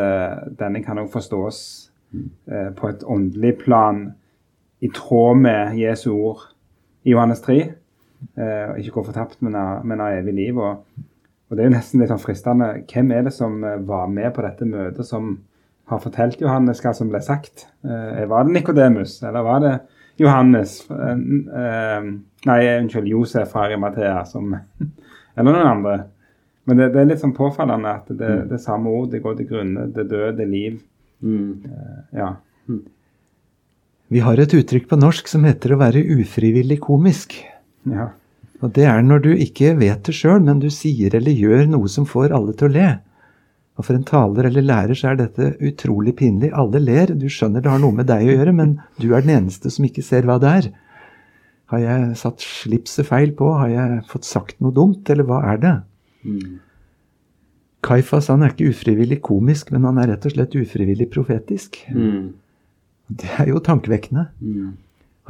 denne 0.58 0.82
kan 0.82 0.98
også 0.98 1.12
forstås 1.20 1.60
eh, 2.12 2.70
på 2.76 2.88
et 2.90 3.04
åndelig 3.04 3.56
plan 3.64 4.08
i 4.80 4.88
tråd 4.96 5.36
med 5.42 5.76
Jesu 5.78 6.10
ord 6.14 6.46
i 7.04 7.14
Johannes 7.14 7.42
3. 7.44 7.60
Eh, 8.36 8.72
ikke 8.80 8.96
gå 8.98 9.04
fortapt, 9.10 9.40
men 9.42 9.56
ha, 9.56 10.10
evig 10.16 10.34
liv. 10.36 10.58
Og, 10.58 11.04
og 11.48 11.56
det 11.56 11.64
er 11.64 11.70
jo 11.70 11.76
nesten 11.76 12.02
litt 12.02 12.12
sånn 12.12 12.22
fristende. 12.22 12.72
Hvem 12.90 13.12
er 13.16 13.28
det 13.28 13.34
som 13.36 13.62
eh, 13.64 13.80
var 13.86 14.10
med 14.12 14.32
på 14.36 14.44
dette 14.46 14.68
møtet, 14.68 15.06
som 15.08 15.36
har 15.90 16.02
fortalt 16.02 16.42
Johannes 16.42 16.82
hva 16.84 16.94
som 16.96 17.10
ble 17.12 17.22
sagt? 17.24 17.66
Eh, 17.84 18.24
var 18.30 18.46
det 18.46 18.56
Nikodemus, 18.56 19.18
eller 19.26 19.46
var 19.46 19.64
det 19.64 19.74
Johannes 20.20 20.82
eh, 20.92 22.08
Nei, 22.48 22.60
unnskyld, 22.78 23.08
Josef 23.08 23.50
fra 23.52 23.66
Arimathea, 23.66 24.22
som 24.28 24.54
Eller 25.38 25.54
noen 25.54 25.68
andre. 25.68 25.96
Men 26.68 26.80
det, 26.80 26.90
det 26.94 27.00
er 27.00 27.08
litt 27.08 27.22
sånn 27.22 27.36
påfallende 27.36 27.92
at 28.00 28.08
det, 28.12 28.30
det 28.50 28.58
samme 28.60 28.90
ord. 28.92 29.10
Det 29.12 29.22
går 29.24 29.36
til 29.38 29.46
grunne, 29.48 29.86
det 29.94 30.08
døde, 30.10 30.34
det 30.40 30.46
liv. 30.50 30.80
Mm. 31.22 31.66
Ja. 32.16 32.30
Vi 34.10 34.22
har 34.24 34.40
et 34.42 34.54
uttrykk 34.56 34.88
på 34.90 34.98
norsk 34.98 35.28
som 35.30 35.44
heter 35.46 35.74
å 35.74 35.82
være 35.82 36.02
ufrivillig 36.18 36.80
komisk. 36.86 37.38
ja. 37.86 38.10
Og 38.60 38.74
det 38.76 38.84
er 38.84 38.98
når 39.00 39.22
du 39.24 39.30
ikke 39.32 39.70
vet 39.78 40.02
det 40.04 40.12
sjøl, 40.12 40.42
men 40.44 40.58
du 40.60 40.66
sier 40.68 41.14
eller 41.16 41.32
gjør 41.32 41.62
noe 41.72 41.88
som 41.88 42.04
får 42.04 42.34
alle 42.36 42.52
til 42.52 42.68
å 42.68 42.74
le. 42.74 42.88
Og 43.80 43.86
for 43.86 43.96
en 43.96 44.04
taler 44.04 44.50
eller 44.50 44.66
lærer 44.66 44.98
så 44.98 45.08
er 45.08 45.20
dette 45.22 45.54
utrolig 45.64 46.12
pinlig. 46.18 46.50
Alle 46.52 46.82
ler, 46.82 47.14
du 47.16 47.24
skjønner 47.32 47.64
det 47.64 47.72
har 47.72 47.80
noe 47.80 47.96
med 47.96 48.10
deg 48.10 48.26
å 48.28 48.34
gjøre, 48.34 48.52
men 48.52 48.74
du 49.00 49.14
er 49.14 49.24
den 49.24 49.32
eneste 49.38 49.72
som 49.72 49.86
ikke 49.88 50.04
ser 50.04 50.28
hva 50.28 50.36
det 50.42 50.50
er. 50.58 50.68
Har 51.72 51.80
jeg 51.80 52.18
satt 52.20 52.44
slipset 52.44 53.08
feil 53.08 53.32
på? 53.38 53.48
Har 53.62 53.72
jeg 53.72 54.02
fått 54.10 54.28
sagt 54.28 54.60
noe 54.60 54.76
dumt, 54.76 55.08
eller 55.08 55.24
hva 55.24 55.40
er 55.54 55.62
det? 55.62 55.74
Mm. 56.26 56.58
Kaifas 57.84 58.28
han 58.28 58.44
er 58.44 58.52
ikke 58.52 58.70
ufrivillig 58.74 59.20
komisk, 59.24 59.70
men 59.72 59.86
han 59.88 59.98
er 60.00 60.12
rett 60.12 60.26
og 60.28 60.34
slett 60.34 60.56
ufrivillig 60.58 61.08
profetisk. 61.12 61.78
Mm. 61.94 62.32
Det 63.08 63.30
er 63.40 63.50
jo 63.50 63.62
tankevekkende. 63.64 64.26
Mm. 64.40 64.74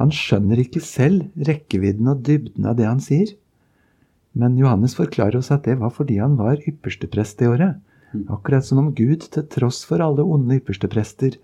Han 0.01 0.11
skjønner 0.15 0.59
ikke 0.61 0.81
selv 0.83 1.29
rekkevidden 1.47 2.09
og 2.11 2.25
dybden 2.27 2.67
av 2.67 2.75
det 2.79 2.89
han 2.89 2.99
sier. 3.03 3.31
Men 4.37 4.57
Johannes 4.59 4.95
forklarer 4.97 5.39
oss 5.39 5.51
at 5.53 5.65
det 5.67 5.77
var 5.79 5.93
fordi 5.95 6.19
han 6.21 6.37
var 6.39 6.61
yppersteprest 6.67 7.39
det 7.39 7.49
året. 7.51 7.79
Akkurat 8.31 8.65
som 8.67 8.81
om 8.81 8.91
Gud, 8.95 9.23
til 9.31 9.47
tross 9.47 9.85
for 9.87 10.03
alle 10.03 10.23
onde 10.23 10.57
yppersteprester, 10.59 11.37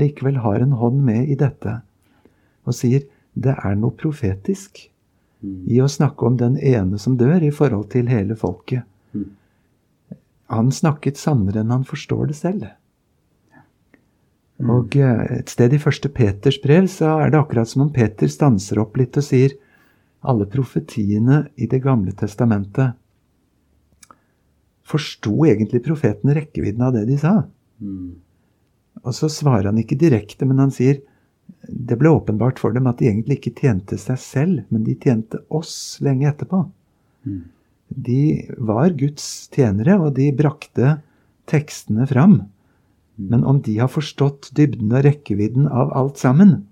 likevel 0.00 0.40
har 0.40 0.62
en 0.64 0.72
hånd 0.80 1.02
med 1.04 1.28
i 1.28 1.36
dette, 1.38 1.78
og 2.64 2.76
sier 2.76 3.04
det 3.34 3.52
er 3.60 3.76
noe 3.76 3.92
profetisk 3.98 4.86
i 5.44 5.80
å 5.84 5.90
snakke 5.90 6.24
om 6.24 6.38
den 6.40 6.56
ene 6.56 6.98
som 6.98 7.18
dør, 7.20 7.42
i 7.44 7.52
forhold 7.52 7.90
til 7.92 8.08
hele 8.08 8.36
folket. 8.40 8.88
Han 10.54 10.72
snakket 10.72 11.20
sannere 11.20 11.62
enn 11.62 11.72
han 11.74 11.86
forstår 11.88 12.30
det 12.30 12.38
selv. 12.38 12.66
Og 14.62 14.96
eh, 14.96 15.22
et 15.40 15.50
sted 15.50 15.74
i 15.74 15.82
første 15.82 16.10
Peters 16.14 16.60
brev 16.62 16.86
så 16.90 17.16
er 17.24 17.32
det 17.32 17.40
akkurat 17.40 17.68
som 17.70 17.88
om 17.88 17.92
Peter 17.94 18.30
stanser 18.30 18.78
opp 18.82 18.96
litt 19.00 19.16
og 19.18 19.26
sier 19.26 19.56
alle 20.24 20.46
profetiene 20.48 21.48
i 21.60 21.66
Det 21.68 21.82
gamle 21.84 22.14
testamentet 22.16 22.94
Forsto 24.84 25.46
egentlig 25.48 25.82
profetene 25.84 26.36
rekkevidden 26.36 26.84
av 26.84 26.92
det 26.94 27.06
de 27.08 27.16
sa? 27.18 27.34
Mm. 27.80 28.20
Og 29.04 29.14
så 29.16 29.30
svarer 29.32 29.70
han 29.70 29.80
ikke 29.80 29.96
direkte, 30.00 30.44
men 30.44 30.60
han 30.60 30.72
sier 30.72 31.00
det 31.64 31.96
ble 32.00 32.12
åpenbart 32.12 32.60
for 32.60 32.76
dem 32.76 32.86
at 32.88 33.00
de 33.00 33.08
egentlig 33.08 33.38
ikke 33.38 33.54
tjente 33.62 33.96
seg 34.00 34.20
selv, 34.20 34.62
men 34.68 34.84
de 34.84 34.96
tjente 35.00 35.40
oss 35.48 35.96
lenge 36.04 36.28
etterpå. 36.28 36.60
De 37.88 38.46
var 38.58 38.94
Guds 38.98 39.48
tjenere, 39.54 39.98
og 40.00 40.14
de 40.18 40.30
brakte 40.36 40.98
tekstene 41.50 42.06
fram. 42.10 42.40
Men 43.16 43.44
om 43.46 43.60
de 43.62 43.76
har 43.78 43.92
forstått 43.92 44.50
dybden 44.56 44.92
og 44.94 45.04
rekkevidden 45.06 45.68
av 45.68 45.92
alt 45.94 46.18
sammen, 46.18 46.64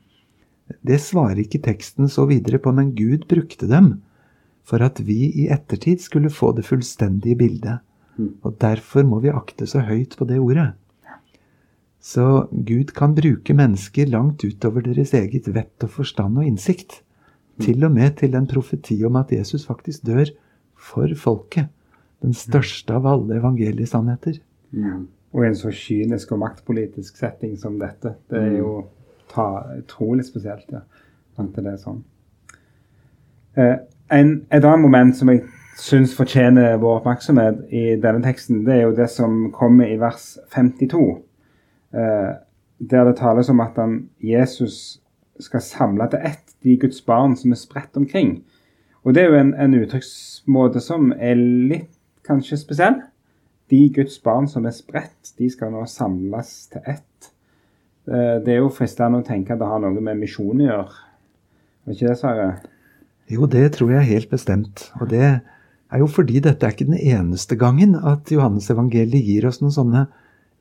det 0.81 0.99
svarer 1.05 1.43
ikke 1.43 1.63
teksten 1.63 2.09
så 2.11 2.25
videre 2.31 2.59
på, 2.63 2.73
men 2.75 2.95
Gud 2.97 3.29
brukte 3.31 3.69
dem 3.71 3.95
for 4.67 4.83
at 4.83 5.01
vi 5.05 5.27
i 5.43 5.49
ettertid 5.53 6.01
skulle 6.03 6.31
få 6.33 6.53
det 6.57 6.65
fullstendige 6.67 7.39
bildet. 7.39 7.83
Og 8.45 8.57
derfor 8.61 9.07
må 9.09 9.21
vi 9.25 9.33
akte 9.33 9.67
så 9.67 9.83
høyt 9.87 10.17
på 10.19 10.27
det 10.29 10.39
ordet. 10.41 10.73
Så 12.03 12.49
Gud 12.51 12.93
kan 12.97 13.15
bruke 13.15 13.55
mennesker 13.55 14.11
langt 14.11 14.43
utover 14.43 14.83
deres 14.83 15.13
eget 15.15 15.47
vett 15.55 15.87
og 15.87 15.93
forstand 16.01 16.41
og 16.41 16.47
innsikt. 16.47 17.01
Til 17.63 17.85
og 17.87 17.93
med 17.95 18.17
til 18.19 18.35
en 18.35 18.49
profeti 18.51 18.97
om 19.07 19.19
at 19.21 19.31
Jesus 19.33 19.67
faktisk 19.69 20.07
dør 20.09 20.31
for 20.83 21.13
folket. 21.19 21.71
Den 22.23 22.35
største 22.39 22.95
av 22.95 23.07
alle 23.07 23.39
evangeliesannheter. 23.41 24.39
Mm. 24.71 25.07
Og 25.33 25.45
i 25.45 25.49
en 25.49 25.57
så 25.59 25.73
kynisk 25.75 26.35
og 26.35 26.43
maktpolitisk 26.43 27.17
setting 27.19 27.57
som 27.59 27.79
dette. 27.81 28.15
Det 28.31 28.39
er 28.39 28.59
jo 28.61 28.75
ta, 29.33 29.49
utrolig 29.79 30.27
spesielt, 30.29 30.69
ja. 30.73 30.85
At 31.41 31.57
det 31.57 31.65
er 31.67 31.81
sånn. 31.81 32.03
Eh, 33.57 33.77
en, 34.13 34.33
et 34.53 34.65
annet 34.65 34.85
moment 34.85 35.17
som 35.17 35.31
jeg 35.33 35.47
syns 35.81 36.13
fortjener 36.15 36.77
vår 36.81 37.01
oppmerksomhet 37.01 37.63
i 37.73 37.85
denne 38.01 38.21
teksten, 38.25 38.63
det 38.67 38.77
er 38.77 38.83
jo 38.85 38.97
det 38.97 39.09
som 39.11 39.47
kommer 39.57 39.89
i 39.89 39.99
vers 40.01 40.35
52. 40.53 41.07
Eh, 41.97 42.33
der 42.83 43.07
det 43.09 43.17
tales 43.19 43.49
om 43.49 43.63
at 43.65 43.79
han, 43.81 44.03
Jesus 44.21 45.01
skal 45.41 45.65
samle 45.65 46.09
til 46.11 46.27
ett 46.29 46.55
de 46.63 46.77
Guds 46.79 47.01
barn 47.03 47.37
som 47.39 47.55
er 47.55 47.61
spredt 47.61 47.97
omkring. 47.97 48.43
Og 49.03 49.15
det 49.15 49.25
er 49.25 49.33
jo 49.33 49.39
en, 49.41 49.55
en 49.59 49.75
uttrykksmåte 49.81 50.83
som 50.83 51.11
er 51.17 51.39
litt 51.39 51.91
kanskje 52.27 52.61
spesiell. 52.61 53.01
De 53.73 53.81
Guds 53.95 54.19
barn 54.23 54.47
som 54.51 54.67
er 54.69 54.75
spredt, 54.77 55.33
de 55.39 55.49
skal 55.51 55.73
nå 55.75 55.83
samles 55.91 56.53
til 56.71 56.85
ett. 56.87 57.33
Eh, 58.07 58.39
Det 58.45 58.55
er 58.55 58.61
jo 58.61 58.71
fristende 58.75 59.23
å 59.23 59.27
tenke 59.27 59.55
at 59.55 59.63
det 59.63 59.71
har 59.71 59.83
noe 59.83 59.99
med 59.99 60.21
misjon 60.21 60.61
å 60.61 60.69
gjøre. 60.69 61.01
Er 61.87 61.97
ikke 61.97 62.11
det, 62.13 62.19
Sverre? 62.21 62.49
Jo, 63.33 63.47
det 63.51 63.65
tror 63.79 63.95
jeg 63.97 64.11
helt 64.11 64.31
bestemt. 64.31 64.91
Og 65.01 65.09
det 65.11 65.25
er 65.25 65.99
jo 66.03 66.09
fordi 66.11 66.43
dette 66.45 66.67
er 66.67 66.75
ikke 66.75 66.91
den 66.91 67.01
eneste 67.01 67.57
gangen 67.59 67.97
at 67.97 68.31
Johannes 68.31 68.71
evangeliet 68.71 69.27
gir 69.27 69.47
oss 69.49 69.61
noen 69.63 69.75
sånne 69.75 70.07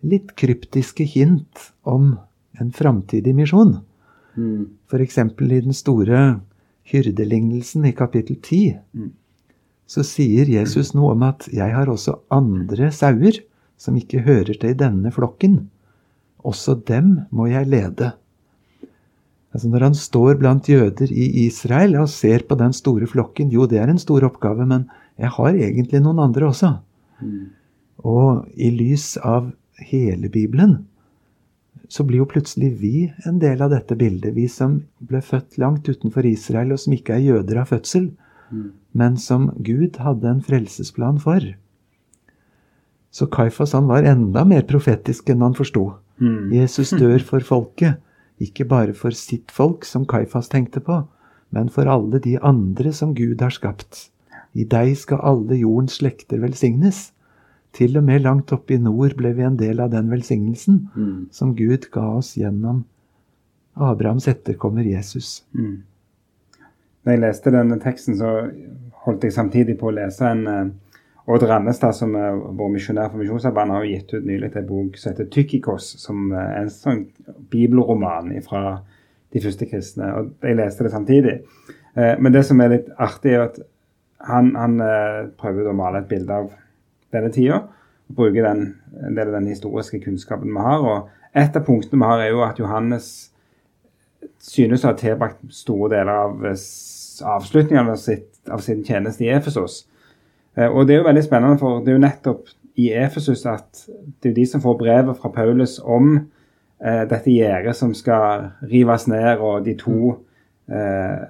litt 0.02 0.34
kryptiske 0.40 1.06
hint 1.06 1.68
om 1.86 2.16
en 2.60 2.72
framtidig 2.74 3.36
misjon. 3.38 3.78
Mm. 4.34 4.72
F.eks. 4.90 5.18
i 5.20 5.60
den 5.62 5.76
store 5.78 6.22
hyrdelignelsen 6.90 7.86
i 7.86 7.94
kapittel 7.96 8.38
10. 8.42 8.80
Så 9.88 10.04
sier 10.08 10.48
Jesus 10.48 10.94
noe 10.96 11.14
om 11.14 11.24
at 11.24 11.48
'jeg 11.52 11.74
har 11.74 11.90
også 11.90 12.20
andre 12.32 12.92
sauer 12.92 13.42
som 13.78 13.96
ikke 13.96 14.24
hører 14.24 14.54
til 14.54 14.70
i 14.70 14.78
denne 14.78 15.12
flokken'. 15.12 15.68
Også 16.44 16.76
dem 16.88 17.22
må 17.32 17.48
jeg 17.48 17.68
lede. 17.68 18.14
Altså 19.54 19.68
Når 19.68 19.80
han 19.80 19.96
står 19.96 20.40
blant 20.40 20.70
jøder 20.70 21.12
i 21.12 21.46
Israel 21.46 21.96
og 21.96 22.10
ser 22.10 22.40
på 22.48 22.56
den 22.56 22.74
store 22.74 23.08
flokken, 23.08 23.52
jo, 23.52 23.66
det 23.68 23.80
er 23.80 23.90
en 23.90 24.00
stor 24.00 24.24
oppgave, 24.24 24.66
men 24.66 24.90
jeg 25.20 25.30
har 25.30 25.54
egentlig 25.54 26.02
noen 26.02 26.20
andre 26.20 26.48
også. 26.48 26.78
Og 28.04 28.48
i 28.56 28.70
lys 28.70 29.18
av 29.18 29.52
hele 29.78 30.30
Bibelen 30.30 30.88
så 31.92 32.06
blir 32.08 32.22
jo 32.22 32.30
plutselig 32.32 32.70
vi 32.80 32.96
en 33.28 33.40
del 33.42 33.62
av 33.64 33.74
dette 33.74 33.98
bildet. 34.00 34.32
Vi 34.38 34.46
som 34.48 34.78
ble 35.04 35.20
født 35.26 35.58
langt 35.60 35.90
utenfor 35.92 36.28
Israel, 36.30 36.72
og 36.72 36.80
som 36.80 36.96
ikke 36.96 37.18
er 37.18 37.26
jøder 37.26 37.60
av 37.64 37.72
fødsel, 37.74 38.14
men 38.96 39.18
som 39.20 39.50
Gud 39.60 40.00
hadde 40.00 40.30
en 40.30 40.44
frelsesplan 40.46 41.20
for. 41.20 41.44
Så 43.12 43.28
Kaifas 43.28 43.76
han 43.76 43.90
var 43.92 44.08
enda 44.08 44.46
mer 44.48 44.64
profetisk 44.68 45.34
enn 45.34 45.44
han 45.44 45.58
forsto. 45.58 45.90
Jesus 46.54 46.94
dør 47.02 47.24
for 47.28 47.44
folket, 47.44 48.00
ikke 48.42 48.66
bare 48.72 48.96
for 48.96 49.12
sitt 49.16 49.52
folk, 49.52 49.84
som 49.86 50.08
Kaifas 50.08 50.48
tenkte 50.52 50.80
på, 50.84 51.04
men 51.52 51.68
for 51.70 51.92
alle 51.92 52.22
de 52.24 52.38
andre 52.40 52.94
som 52.96 53.12
Gud 53.18 53.44
har 53.44 53.52
skapt. 53.52 54.08
I 54.56 54.64
deg 54.68 54.96
skal 55.00 55.24
alle 55.28 55.60
jordens 55.60 56.00
slekter 56.00 56.40
velsignes. 56.40 57.10
Til 57.74 57.98
og 57.98 58.04
med 58.04 58.22
langt 58.22 58.52
oppe 58.52 58.74
i 58.76 58.78
nord 58.78 59.16
ble 59.18 59.32
vi 59.34 59.42
en 59.48 59.56
del 59.58 59.80
av 59.80 59.92
den 59.92 60.10
velsignelsen 60.12 60.90
Mm. 60.96 61.28
som 61.32 61.56
Gud 61.56 61.90
ga 61.92 62.18
oss 62.18 62.36
gjennom 62.38 62.84
Abrahams 63.78 64.28
etterkommer 64.28 64.84
Jesus. 64.84 65.44
Når 67.06 67.12
jeg 67.14 67.20
leste 67.22 67.52
denne 67.52 67.80
teksten, 67.80 68.16
så 68.18 68.52
holdt 69.06 69.24
jeg 69.24 69.34
samtidig 69.34 69.78
på 69.80 69.88
å 69.90 69.96
lese 69.96 70.22
en 70.30 70.48
eh, 70.48 70.66
Odd 71.32 71.44
Rannestad, 71.48 71.94
som 71.96 72.16
er 72.16 72.34
vår 72.36 72.70
misjonær 72.74 73.10
for 73.12 73.18
Misjonsarbeidet, 73.22 73.72
har 73.74 73.84
jo 73.86 73.92
gitt 73.96 74.14
ut 74.14 74.26
nylig 74.26 74.56
en 74.58 74.66
bok 74.68 74.98
som 74.98 75.12
heter 75.14 75.26
'Tykkikos', 75.30 75.98
som 75.98 76.32
er 76.34 76.62
en 76.62 76.70
sånn 76.70 77.06
bibelroman 77.52 78.42
fra 78.44 78.82
de 79.34 79.40
første 79.40 79.66
kristne. 79.70 80.14
og 80.16 80.32
Jeg 80.42 80.56
leste 80.58 80.84
det 80.84 80.92
samtidig. 80.92 81.40
Eh, 81.96 82.16
Men 82.20 82.32
det 82.34 82.46
som 82.46 82.60
er 82.62 82.70
litt 82.70 82.90
artig, 83.00 83.32
er 83.34 83.42
at 83.42 83.60
han, 84.20 84.56
han 84.56 84.82
eh, 84.82 85.28
prøver 85.38 85.70
å 85.70 85.76
male 85.76 85.98
et 86.00 86.08
bilde 86.10 86.30
av 86.34 86.52
denne 87.14 87.32
tida. 87.34 87.64
Og 88.10 88.16
bruker 88.16 88.48
den, 88.48 88.64
en 89.08 89.16
del 89.16 89.30
av 89.32 89.40
den 89.40 89.52
historiske 89.52 90.02
kunnskapen 90.04 90.52
vi 90.52 90.66
har. 90.66 90.80
og 90.84 91.10
Et 91.36 91.56
av 91.56 91.66
punktene 91.66 92.02
vi 92.02 92.10
har, 92.10 92.24
er 92.24 92.34
jo 92.34 92.44
at 92.44 92.60
Johannes 92.60 93.12
synes 94.42 94.84
å 94.84 94.92
ha 94.92 94.98
tilbrakt 94.98 95.42
store 95.54 95.90
deler 95.96 96.12
av 96.26 96.44
avslutningen 97.22 97.90
av, 97.90 98.00
sitt, 98.02 98.30
av 98.50 98.64
sin 98.66 98.84
tjeneste 98.86 99.26
i 99.26 99.32
Efesos. 99.34 99.86
Eh, 100.58 100.68
Og 100.68 100.88
det 100.88 100.96
er 100.96 101.02
jo 101.02 101.08
veldig 101.08 101.24
spennende, 101.24 101.60
for 101.60 101.80
det 101.80 101.94
er 101.94 102.00
jo 102.00 102.06
nettopp 102.06 102.50
i 102.82 102.90
Efesus 102.96 103.46
at 103.46 103.86
det 104.24 104.32
er 104.32 104.36
de 104.36 104.46
som 104.48 104.64
får 104.64 104.78
brevet 104.80 105.18
fra 105.18 105.30
Paulus 105.30 105.80
om 105.80 106.16
eh, 106.18 107.04
dette 107.10 107.32
gjerdet 107.32 107.76
som 107.78 107.94
skal 107.94 108.50
rives 108.72 109.08
ned, 109.08 109.38
og 109.40 109.66
de 109.66 109.76
to 109.80 110.16
eh, 110.72 111.22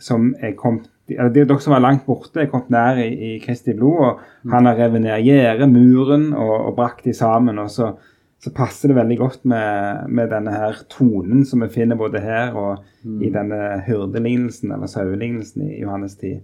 som 0.00 0.34
er 0.40 0.56
kommet 0.56 0.88
eller 1.16 1.30
er 1.30 1.34
Dere 1.34 1.58
som 1.62 1.74
var 1.74 1.82
langt 1.84 2.06
borte, 2.06 2.42
er 2.42 2.50
kommet 2.50 2.72
nær 2.74 3.00
i, 3.02 3.08
i 3.08 3.32
Kristi 3.42 3.74
blod. 3.76 3.98
og 4.06 4.52
Han 4.52 4.68
har 4.68 4.78
revet 4.78 5.04
ned 5.04 5.26
gjerdet, 5.26 5.68
muren, 5.70 6.30
og, 6.32 6.54
og 6.68 6.76
brakt 6.78 7.04
de 7.04 7.14
sammen. 7.16 7.58
og 7.58 7.70
så 7.70 7.94
så 8.40 8.48
passer 8.56 8.88
det 8.88 8.94
veldig 8.96 9.16
godt 9.20 9.42
med, 9.44 10.06
med 10.08 10.30
denne 10.32 10.52
her 10.54 10.78
tonen 10.88 11.42
som 11.44 11.60
vi 11.60 11.66
finner 11.74 11.98
både 12.00 12.22
her 12.24 12.54
og 12.56 12.78
i 13.20 13.28
denne 13.28 13.82
hyrdelignelsen, 13.84 14.72
eller 14.72 14.88
sauelignelsen 14.88 15.66
i 15.66 15.82
Johannes 15.82 16.14
10. 16.16 16.38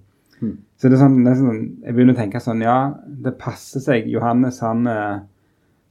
Så 0.76 0.90
det 0.90 0.98
er 0.98 1.00
sånn, 1.00 1.16
det 1.24 1.30
er 1.30 1.38
sånn, 1.40 1.62
jeg 1.86 1.96
begynner 1.96 2.12
å 2.12 2.18
tenke 2.18 2.42
sånn, 2.44 2.60
ja, 2.60 2.76
det 3.08 3.32
passer 3.40 3.80
seg. 3.80 4.10
Johannes, 4.12 4.60
han, 4.60 4.84
eh, 4.92 5.22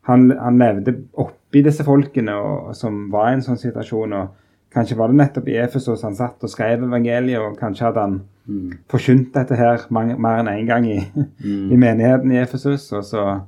han, 0.05 0.27
han 0.37 0.61
levde 0.61 0.93
oppi 1.17 1.45
oppi 1.55 1.63
disse 1.63 1.85
folkene 1.87 2.35
og, 2.35 2.73
som 2.75 3.05
var 3.11 3.29
i 3.31 3.37
en 3.37 3.45
sånn 3.45 3.59
situasjon. 3.59 4.13
og 4.13 4.41
Kanskje 4.75 4.97
var 4.99 5.07
det 5.07 5.15
nettopp 5.21 5.47
i 5.47 5.55
Efesos 5.61 6.01
han 6.03 6.15
satt 6.17 6.43
og 6.43 6.49
skrev 6.51 6.83
evangeliet, 6.83 7.39
og 7.39 7.57
kanskje 7.59 7.85
hadde 7.87 8.01
han 8.03 8.21
Mm. 8.47 8.73
forkynt 8.91 9.31
dette 9.33 9.55
her 9.57 9.85
mange, 9.89 10.17
mer 10.21 10.37
enn 10.43 10.47
én 10.51 10.59
en 10.59 10.67
gang 10.67 10.85
i, 10.85 10.99
Mm. 11.15 11.71
i 11.71 11.75
menigheten 11.77 12.31
i 12.31 12.37
Efesus. 12.43 12.91
Og 12.93 13.03
så, 13.03 13.41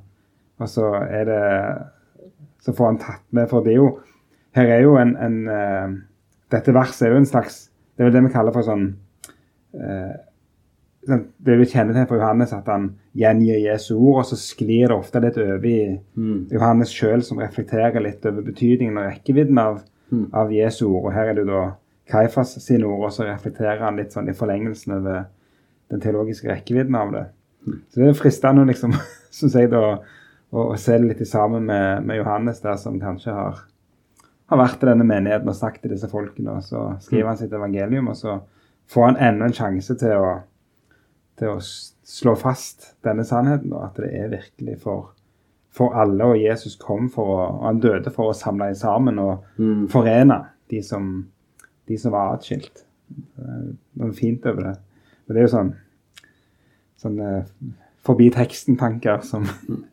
og 0.58 0.68
så 0.68 0.88
er 1.10 1.24
det 1.24 1.82
Så 2.60 2.72
får 2.74 2.86
han 2.86 2.98
tatt 2.98 3.22
med, 3.30 3.48
for 3.48 3.62
det 3.62 3.72
er 3.72 3.76
jo 3.76 4.00
Her 4.54 4.66
er 4.66 4.80
jo 4.82 4.96
en, 4.96 5.16
en 5.16 5.48
uh, 5.48 5.94
Dette 6.50 6.72
verset 6.74 7.06
er 7.06 7.10
jo 7.12 7.16
en 7.18 7.26
slags 7.26 7.68
Det 7.96 8.02
er 8.04 8.10
vel 8.10 8.12
det 8.12 8.22
vi 8.24 8.32
kaller 8.34 8.52
for 8.52 8.62
sånn 8.62 8.94
sånn- 11.06 11.26
Det 11.42 11.52
er 11.54 11.58
jo 11.58 11.64
kjennetegn 11.64 12.08
for 12.08 12.16
Johannes 12.18 12.52
at 12.52 12.66
han 12.66 12.96
gjengir 13.16 13.62
Jesu 13.62 13.94
ord, 13.96 14.18
og 14.18 14.24
så 14.26 14.36
sklir 14.36 14.88
det 14.88 14.96
ofte 14.96 15.20
litt 15.22 15.38
over 15.38 15.64
i 15.66 15.98
Mm. 16.16 16.48
Johannes 16.50 16.90
sjøl 16.92 17.22
som 17.22 17.38
reflekterer 17.38 18.02
litt 18.02 18.26
over 18.26 18.42
betydningen 18.42 18.98
og 18.98 19.12
rekkevidden 19.12 19.58
av, 19.58 19.82
Av 20.32 20.52
Jesu 20.52 20.86
ord. 20.88 21.08
Og 21.08 21.12
her 21.12 21.32
er 21.32 21.38
det 21.38 21.46
da 21.48 21.62
Kaifas 22.08 22.54
sine 22.64 22.88
ord, 22.88 23.08
og 23.08 23.12
så 23.12 23.26
reflekterer 23.28 23.82
han 23.84 23.98
litt 24.00 24.14
sånn 24.14 24.30
i 24.30 24.36
forlengelsen 24.36 24.94
over 24.96 25.26
den 25.92 26.00
teologiske 26.00 26.48
rekkevidden 26.48 26.96
av 26.96 27.12
det. 27.12 27.24
Så 27.90 28.00
det 28.00 28.08
er 28.08 28.16
fristende 28.16 28.64
liksom, 28.68 28.94
synes 29.38 29.56
jeg, 29.58 29.70
da, 29.72 29.98
å, 30.50 30.68
å 30.72 30.76
se 30.80 30.96
det 30.96 31.10
litt 31.10 31.24
sammen 31.28 31.66
med, 31.68 32.06
med 32.08 32.20
Johannes 32.22 32.62
der, 32.64 32.78
som 32.80 32.96
kanskje 33.02 33.34
har, 33.36 33.60
har 34.48 34.62
vært 34.62 34.84
i 34.84 34.90
denne 34.90 35.06
menigheten 35.08 35.52
og 35.52 35.58
sagt 35.58 35.82
til 35.84 35.92
disse 35.92 36.08
folkene, 36.10 36.58
og 36.58 36.64
så 36.64 36.86
skriver 37.04 37.32
han 37.32 37.40
sitt 37.40 37.52
evangelium, 37.52 38.08
og 38.12 38.16
så 38.16 38.38
får 38.88 39.10
han 39.10 39.22
enda 39.28 39.48
en 39.48 39.56
sjanse 39.56 39.96
til 40.00 40.16
å, 40.16 40.32
til 41.40 41.56
å 41.56 41.60
slå 42.08 42.34
fast 42.40 42.94
denne 43.04 43.26
sannheten, 43.28 43.72
da, 43.74 43.88
at 43.90 44.00
det 44.00 44.12
er 44.16 44.32
virkelig 44.32 44.78
for, 44.84 45.12
for 45.78 45.94
alle, 45.94 46.24
og 46.26 46.40
Jesus 46.42 46.74
kom 46.82 47.08
for 47.14 47.30
å, 47.34 47.40
og 47.60 47.64
han 47.68 47.80
døde 47.82 48.10
for 48.14 48.32
å 48.32 48.36
samle 48.36 48.66
dem 48.72 48.78
sammen 48.78 49.18
og 49.22 49.44
Mm. 49.58 49.86
forene 49.92 50.40
de 50.70 50.82
som, 50.82 51.08
de 51.88 51.96
som 51.98 52.12
var 52.12 52.34
atskilt. 52.36 52.84
Det 53.08 53.44
er 53.48 53.68
noe 54.02 54.12
fint 54.18 54.44
over 54.46 54.62
det. 54.68 54.76
Men 55.26 55.34
det 55.36 55.42
er 55.42 55.46
jo 55.46 55.52
sånn, 55.56 55.70
sånn 57.00 57.18
eh, 57.24 57.44
forbi 58.04 58.30
teksten-tanker 58.34 59.22
som 59.24 59.46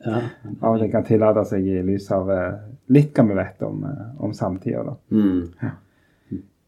Ja. 0.06 0.22
av 0.62 0.74
og 0.76 0.80
til 0.82 0.92
kan 0.92 1.04
tillate 1.08 1.46
seg 1.48 1.66
i 1.68 1.82
lys 1.86 2.10
av 2.16 2.30
eh, 2.32 2.54
litt 2.96 3.14
hva 3.16 3.26
vi 3.30 3.38
vet 3.40 3.62
om, 3.68 3.84
eh, 3.88 4.06
om 4.24 4.34
samtida. 4.36 4.84
da. 4.84 4.96
Mm. 5.12 5.72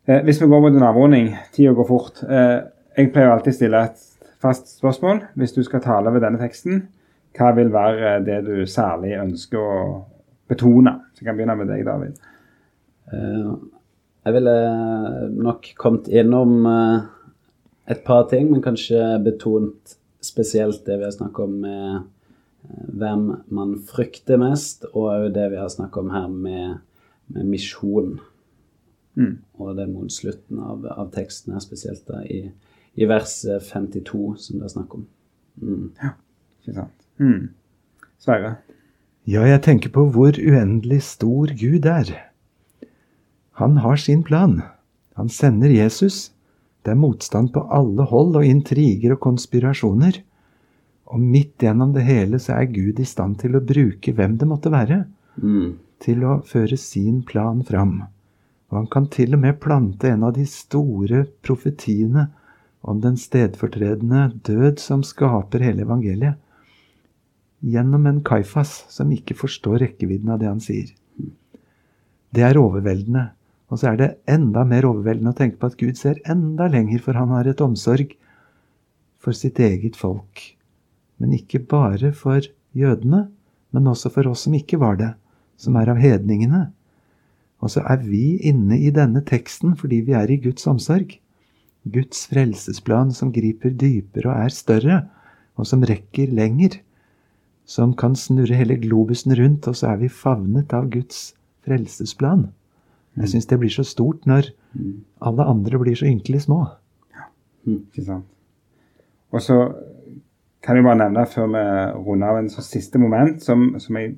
Eh, 0.07 0.21
hvis 0.23 0.39
vi 0.41 0.47
går 0.47 0.61
mot 0.63 0.75
en 0.75 0.87
avrunding, 0.87 1.33
tida 1.55 1.73
går 1.75 1.87
fort. 1.89 2.21
Eh, 2.23 2.61
jeg 2.97 3.11
pleier 3.13 3.33
alltid 3.33 3.53
å 3.53 3.57
stille 3.57 3.81
et 3.89 4.03
fast 4.39 4.69
spørsmål. 4.79 5.23
Hvis 5.35 5.53
du 5.55 5.63
skal 5.67 5.81
tale 5.83 6.11
ved 6.15 6.21
denne 6.23 6.39
teksten, 6.39 6.87
hva 7.37 7.51
vil 7.57 7.69
være 7.73 8.17
det 8.25 8.41
du 8.47 8.55
særlig 8.69 9.15
ønsker 9.21 9.61
å 9.61 9.81
betone? 10.49 10.93
Så 11.13 11.21
jeg 11.21 11.29
kan 11.29 11.37
begynne 11.37 11.57
med 11.59 11.69
deg, 11.71 11.85
David. 11.87 12.21
Eh, 13.13 13.51
Jeg 14.27 14.35
ville 14.35 14.53
nok 15.31 15.69
kommet 15.79 16.09
innom 16.11 16.65
eh, 16.67 17.05
et 17.87 18.01
par 18.03 18.25
ting, 18.27 18.49
men 18.51 18.63
kanskje 18.65 18.99
betont 19.23 19.93
spesielt 20.19 20.81
det 20.83 20.97
vi 20.97 21.05
har 21.07 21.13
snakket 21.15 21.45
om 21.45 21.53
med 21.63 21.85
eh, 21.95 22.89
hvem 22.99 23.23
man 23.55 23.77
frykter 23.87 24.41
mest, 24.41 24.83
og 24.91 25.13
òg 25.13 25.29
det 25.37 25.47
vi 25.53 25.61
har 25.61 25.71
snakket 25.71 26.01
om 26.03 26.11
her 26.11 26.27
med, 26.27 26.81
med 27.31 27.47
misjon. 27.53 28.17
Mm. 29.15 29.37
Og 29.61 29.75
det 29.77 29.87
mot 29.93 30.11
slutten 30.11 30.59
av, 30.59 30.83
av 30.91 31.13
teksten 31.15 31.55
her, 31.55 31.63
spesielt 31.63 32.03
da 32.09 32.19
i, 32.27 32.43
i 32.99 33.07
vers 33.07 33.39
52, 33.71 34.35
som 34.43 34.59
det 34.59 34.67
er 34.67 34.75
snakk 34.75 34.99
om. 34.99 35.07
Mm. 35.63 35.91
Ikke 36.59 36.81
sant? 36.81 37.06
Mm. 37.19 37.49
Sverre? 38.21 38.57
Ja, 39.27 39.43
jeg 39.47 39.61
tenker 39.65 39.91
på 39.91 40.05
hvor 40.13 40.37
uendelig 40.39 41.01
stor 41.03 41.51
Gud 41.59 41.85
er. 41.85 42.13
Han 43.59 43.77
har 43.83 43.97
sin 43.99 44.23
plan. 44.23 44.61
Han 45.17 45.29
sender 45.29 45.69
Jesus. 45.73 46.31
Det 46.85 46.93
er 46.93 46.99
motstand 47.01 47.51
på 47.53 47.65
alle 47.73 48.05
hold 48.07 48.37
og 48.39 48.45
intriger 48.45 49.15
og 49.17 49.23
konspirasjoner. 49.25 50.21
Og 51.07 51.19
midt 51.19 51.57
gjennom 51.63 51.93
det 51.95 52.05
hele 52.07 52.39
så 52.39 52.59
er 52.59 52.69
Gud 52.71 52.99
i 53.01 53.07
stand 53.07 53.39
til 53.41 53.57
å 53.57 53.63
bruke 53.63 54.13
hvem 54.13 54.37
det 54.37 54.47
måtte 54.47 54.71
være, 54.71 55.05
Mm. 55.37 55.77
til 55.99 56.23
å 56.23 56.41
føre 56.45 56.77
sin 56.77 57.21
plan 57.23 57.63
fram. 57.63 58.03
Og 58.69 58.77
han 58.77 58.87
kan 58.87 59.07
til 59.07 59.33
og 59.33 59.39
med 59.41 59.59
plante 59.59 60.09
en 60.09 60.23
av 60.23 60.33
de 60.33 60.45
store 60.45 61.25
profetiene 61.43 62.29
om 62.83 63.01
den 63.01 63.15
stedfortredende 63.17 64.33
død 64.43 64.79
som 64.79 65.03
skaper 65.03 65.59
hele 65.59 65.85
evangeliet, 65.85 66.35
gjennom 67.65 68.05
en 68.09 68.21
Kaifas 68.25 68.83
som 68.93 69.11
ikke 69.13 69.37
forstår 69.37 69.81
rekkevidden 69.85 70.29
av 70.33 70.41
det 70.41 70.49
han 70.49 70.61
sier. 70.63 70.91
Det 72.33 72.43
er 72.45 72.59
overveldende. 72.59 73.31
Og 73.67 73.81
så 73.81 73.91
er 73.91 73.97
det 73.99 74.11
enda 74.31 74.63
mer 74.67 74.85
overveldende 74.87 75.33
å 75.33 75.37
tenke 75.37 75.59
på 75.59 75.67
at 75.71 75.79
Gud 75.79 75.97
ser 75.99 76.21
enda 76.29 76.69
lenger, 76.71 77.01
for 77.03 77.17
han 77.19 77.33
har 77.35 77.49
et 77.49 77.63
omsorg 77.63 78.13
for 79.19 79.35
sitt 79.35 79.59
eget 79.59 79.97
folk. 79.99 80.43
Men 81.19 81.33
ikke 81.35 81.59
bare 81.67 82.13
for 82.15 82.45
jødene, 82.77 83.25
men 83.75 83.91
også 83.91 84.11
for 84.13 84.29
oss 84.31 84.45
som 84.45 84.55
ikke 84.55 84.79
var 84.79 84.99
det, 85.01 85.11
som 85.59 85.75
er 85.75 85.91
av 85.91 85.99
hedningene. 85.99 86.69
Og 87.59 87.73
så 87.73 87.83
er 87.89 88.03
vi 88.05 88.37
inne 88.47 88.77
i 88.79 88.93
denne 88.93 89.23
teksten 89.25 89.75
fordi 89.79 90.03
vi 90.07 90.15
er 90.15 90.29
i 90.31 90.39
Guds 90.39 90.67
omsorg. 90.69 91.17
Guds 91.87 92.25
frelsesplan 92.31 93.11
som 93.15 93.33
griper 93.35 93.73
dypere 93.73 94.29
og 94.31 94.45
er 94.45 94.53
større, 94.53 94.97
og 95.57 95.67
som 95.67 95.83
rekker 95.87 96.31
lenger. 96.35 96.79
Som 97.67 97.93
kan 97.99 98.15
snurre 98.15 98.55
hele 98.55 98.77
globusen 98.79 99.35
rundt, 99.35 99.67
og 99.67 99.75
så 99.75 99.91
er 99.91 99.99
vi 100.03 100.11
favnet 100.11 100.71
av 100.73 100.87
Guds 100.93 101.33
frelsesplan. 101.67 102.47
Jeg 103.17 103.33
syns 103.33 103.49
det 103.49 103.57
blir 103.59 103.73
så 103.73 103.83
stort 103.83 104.27
når 104.29 104.51
alle 105.25 105.45
andre 105.49 105.79
blir 105.81 105.97
så 105.97 106.05
ynkelig 106.05 106.45
små. 106.45 106.61
Ja, 107.15 107.27
Ikke 107.65 108.05
sant? 108.05 108.27
Og 109.33 109.41
så 109.43 109.57
kan 110.63 110.77
jeg 110.77 110.85
bare 110.85 110.99
nevne 111.01 111.25
før 111.29 111.49
vi 111.51 111.63
runder 112.05 112.31
av 112.31 112.39
en 112.41 112.49
sånn 112.51 112.65
siste 112.65 112.99
moment 113.01 113.43
som, 113.43 113.73
som 113.81 113.97
jeg 113.99 114.15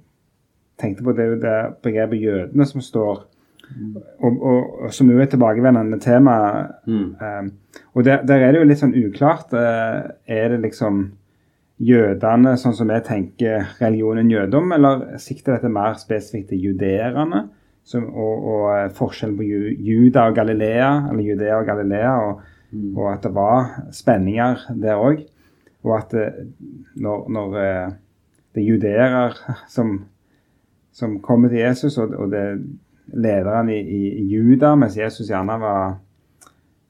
tenkte 0.82 1.06
på. 1.06 1.14
Det 1.16 1.24
er 1.24 1.34
jo 1.34 1.42
det 1.44 1.58
begrepet 1.86 2.24
jødene 2.24 2.68
som 2.70 2.84
står, 2.84 3.24
og, 4.20 4.30
og, 4.30 4.60
og 4.86 4.94
som 4.94 5.10
jo 5.12 5.20
er 5.22 5.30
tilbakevendende 5.32 6.00
tema. 6.04 6.36
Mm. 6.90 7.16
Um, 7.22 7.52
og 7.94 8.06
der, 8.06 8.24
der 8.28 8.46
er 8.46 8.54
det 8.54 8.62
jo 8.62 8.70
litt 8.70 8.82
sånn 8.82 8.96
uklart. 8.98 9.54
Uh, 9.54 10.12
er 10.30 10.54
det 10.54 10.62
liksom 10.68 11.04
jødene 11.80 12.56
sånn 12.60 12.76
som 12.76 12.92
vi 12.92 13.00
tenker 13.08 13.76
religionen 13.80 14.30
jødom, 14.32 14.74
eller 14.76 15.06
sikter 15.22 15.56
dette 15.56 15.72
mer 15.72 15.96
spesifikt 16.00 16.52
til 16.52 16.70
judeerne? 16.70 17.48
Som, 17.90 18.06
og, 18.12 18.44
og 18.52 18.66
eh, 18.76 18.90
forskjellen 18.94 19.38
på 19.40 19.46
ju, 19.48 19.60
Juda 19.82 20.28
og 20.30 20.36
Galilea, 20.38 20.90
eller 21.10 21.24
Judea 21.26 21.56
og 21.58 21.66
Galilea, 21.66 22.12
og, 22.22 22.44
og 22.94 23.08
at 23.14 23.24
det 23.26 23.32
var 23.34 23.72
spenninger 23.96 24.68
der 24.78 25.00
òg. 25.00 25.24
Og 25.88 25.96
at 25.96 26.14
eh, 26.20 26.44
når, 27.02 27.24
når 27.34 27.58
eh, 27.64 27.96
det 28.54 28.62
er 28.62 28.68
judeere 28.68 29.24
som, 29.72 29.96
som 30.94 31.18
kommer 31.24 31.50
til 31.50 31.64
Jesus, 31.64 31.98
og, 31.98 32.14
og 32.14 32.30
det 32.34 32.44
er 32.44 32.62
lederen 33.14 33.72
i, 33.74 33.80
i, 33.80 34.04
i 34.22 34.28
Juda, 34.36 34.76
mens 34.78 34.98
Jesus 35.00 35.32
gjerne 35.32 35.58
var, 35.62 35.98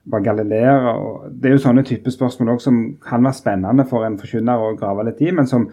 var 0.09 0.23
galileer. 0.25 0.87
og 0.89 1.29
Det 1.31 1.49
er 1.49 1.55
jo 1.57 1.63
sånne 1.63 1.83
type 1.87 2.11
spørsmål 2.11 2.55
også, 2.55 2.69
som 2.69 2.79
kan 3.03 3.23
være 3.23 3.37
spennende 3.37 3.85
for 3.89 4.05
en 4.05 4.17
forkynner 4.19 4.65
å 4.65 4.75
grave 4.79 5.05
litt 5.09 5.21
i, 5.21 5.31
men 5.35 5.47
som 5.47 5.69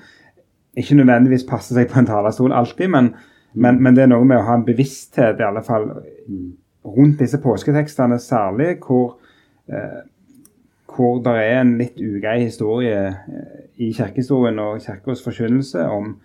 ikke 0.77 0.99
nødvendigvis 0.99 1.47
passer 1.49 1.79
seg 1.79 1.89
på 1.93 2.01
en 2.03 2.11
talerstol 2.11 2.53
alltid. 2.53 2.93
Men, 2.93 3.15
men, 3.55 3.81
men 3.83 3.97
det 3.97 4.05
er 4.05 4.13
noe 4.13 4.29
med 4.29 4.43
å 4.43 4.49
ha 4.49 4.59
en 4.59 4.67
bevissthet, 4.67 5.41
i 5.41 5.49
alle 5.49 5.65
fall 5.65 5.89
rundt 6.87 7.23
disse 7.23 7.41
påsketekstene 7.43 8.19
særlig, 8.23 8.77
hvor 8.85 9.17
eh, 9.73 10.05
hvor 10.97 11.19
det 11.21 11.35
er 11.43 11.61
en 11.61 11.77
litt 11.81 11.99
ugrei 12.01 12.39
historie 12.45 13.01
eh, 13.11 13.59
i 13.83 13.93
kirkehistorien 13.93 14.59
og 14.63 14.81
kirkens 14.85 15.23
forkynnelse 15.25 15.85
om 15.93 16.17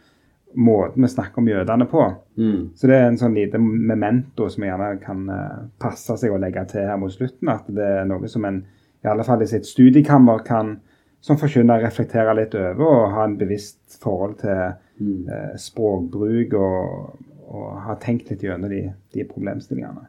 måten 0.56 1.04
vi 1.04 1.10
snakker 1.12 1.42
om 1.42 1.48
jødene 1.48 1.86
på. 1.92 2.04
Mm. 2.38 2.70
Så 2.76 2.88
det 2.90 2.96
er 2.98 3.08
en 3.10 3.18
sånn 3.22 3.36
lite 3.38 3.60
memento 3.62 4.50
som 4.50 4.64
gjerne 4.68 4.92
kan 5.04 5.26
eh, 5.30 5.58
passe 5.80 6.18
seg 6.18 6.32
å 6.34 6.40
legge 6.42 6.66
til 6.72 6.88
her 6.88 6.98
mot 7.02 7.14
slutten. 7.14 7.50
At 7.54 7.68
det 7.72 7.90
er 8.02 8.08
noe 8.10 8.28
som 8.32 8.46
en 8.50 8.64
i 9.02 9.10
alle 9.10 9.24
fall 9.26 9.42
i 9.42 9.50
sitt 9.50 9.66
studiekammer 9.66 10.44
kan 10.46 10.76
som 11.22 11.38
forkynner 11.38 11.82
reflektere 11.82 12.34
litt 12.38 12.54
over 12.58 12.82
og 12.86 13.12
ha 13.16 13.24
en 13.26 13.38
bevisst 13.38 13.98
forhold 14.02 14.40
til 14.46 14.72
Mm. 15.02 15.26
eh, 15.34 15.54
språkbruk 15.58 16.52
og, 16.54 17.16
og 17.50 17.70
ha 17.88 17.96
tenkt 17.98 18.28
litt 18.30 18.44
gjennom 18.46 18.70
de, 18.70 18.84
de 19.16 19.24
problemstillingene. 19.26 20.04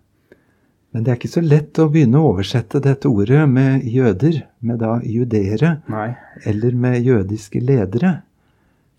Men 0.92 1.05
det 1.07 1.11
er 1.12 1.16
ikke 1.16 1.31
så 1.33 1.40
lett 1.40 1.78
å 1.81 1.87
begynne 1.88 2.20
å 2.20 2.35
oversette 2.35 2.83
dette 2.85 3.09
ordet 3.09 3.46
med 3.48 3.87
jøder, 3.88 4.42
med 4.61 4.83
da 4.83 4.98
judeere, 5.00 5.78
Nei. 5.88 6.11
eller 6.44 6.76
med 6.76 6.98
jødiske 7.00 7.62
ledere. 7.64 8.18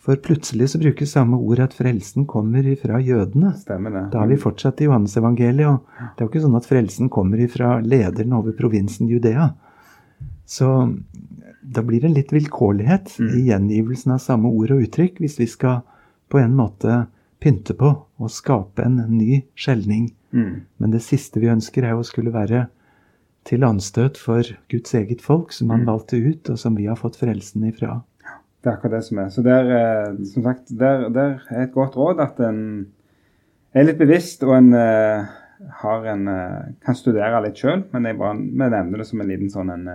For 0.03 0.19
plutselig 0.19 0.67
så 0.73 0.79
brukes 0.81 1.13
samme 1.15 1.37
ord 1.39 1.61
at 1.63 1.73
frelsen 1.77 2.25
kommer 2.27 2.65
ifra 2.67 2.97
jødene. 2.99 3.53
Stemmer 3.55 3.93
det. 3.95 4.01
Da 4.11 4.19
har 4.19 4.27
vi 4.27 4.35
fortsatt 4.41 4.81
i 4.83 4.89
Johannesevangeliet, 4.89 5.69
og 5.69 5.85
det 6.17 6.19
er 6.19 6.25
jo 6.25 6.31
ikke 6.31 6.41
sånn 6.43 6.57
at 6.59 6.67
frelsen 6.67 7.11
kommer 7.13 7.39
ifra 7.39 7.77
lederen 7.79 8.35
over 8.35 8.51
provinsen 8.57 9.07
Judea. 9.07 9.53
Så 10.45 10.67
da 11.63 11.81
blir 11.87 12.03
det 12.03 12.11
litt 12.17 12.33
vilkårlighet 12.35 13.15
i 13.23 13.45
gjengivelsen 13.47 14.11
av 14.17 14.19
samme 14.19 14.51
ord 14.51 14.75
og 14.75 14.83
uttrykk, 14.83 15.21
hvis 15.23 15.39
vi 15.39 15.47
skal 15.47 15.81
på 16.27 16.41
en 16.41 16.55
måte 16.59 17.05
pynte 17.39 17.75
på 17.79 17.93
og 18.19 18.31
skape 18.31 18.83
en 18.83 18.99
ny 19.07 19.41
skjelning. 19.55 20.09
Mm. 20.35 20.65
Men 20.83 20.91
det 20.91 21.03
siste 21.05 21.39
vi 21.39 21.47
ønsker, 21.51 21.87
er 21.87 21.95
å 21.95 22.03
skulle 22.03 22.33
være 22.35 22.67
til 23.47 23.63
anstøt 23.63 24.19
for 24.19 24.43
Guds 24.71 24.93
eget 24.99 25.21
folk, 25.21 25.51
som 25.51 25.69
han 25.69 25.83
Mm. 25.83 25.87
valgte 25.87 26.19
ut, 26.19 26.49
og 26.49 26.59
som 26.59 26.75
vi 26.75 26.85
har 26.87 26.95
fått 26.95 27.15
frelsen 27.19 27.63
ifra. 27.67 28.03
Det 28.63 28.69
er 28.71 28.77
akkurat 28.77 28.95
det 28.95 29.03
som 29.03 29.19
er. 29.19 29.29
Så 29.29 29.43
der, 29.43 29.69
eh, 29.75 30.19
som 30.31 30.43
sagt, 30.45 30.69
der, 30.79 31.09
der 31.11 31.41
er 31.51 31.65
et 31.65 31.73
godt 31.73 31.97
råd 31.99 32.21
at 32.23 32.39
en 32.39 32.59
er 33.73 33.83
litt 33.83 33.99
bevisst, 33.99 34.43
og 34.47 34.55
en 34.55 34.73
eh, 34.77 35.25
har 35.83 36.05
en, 36.13 36.27
eh, 36.31 36.69
kan 36.85 36.95
studere 36.95 37.41
litt 37.43 37.59
sjøl. 37.59 37.83
Men 37.91 38.07
jeg 38.07 38.19
bare 38.21 38.37
vi 38.39 38.69
nevner 38.69 39.01
det 39.03 39.07
som 39.09 39.21
en 39.23 39.27
liten 39.27 39.51
sånn 39.51 39.73
en 39.73 39.89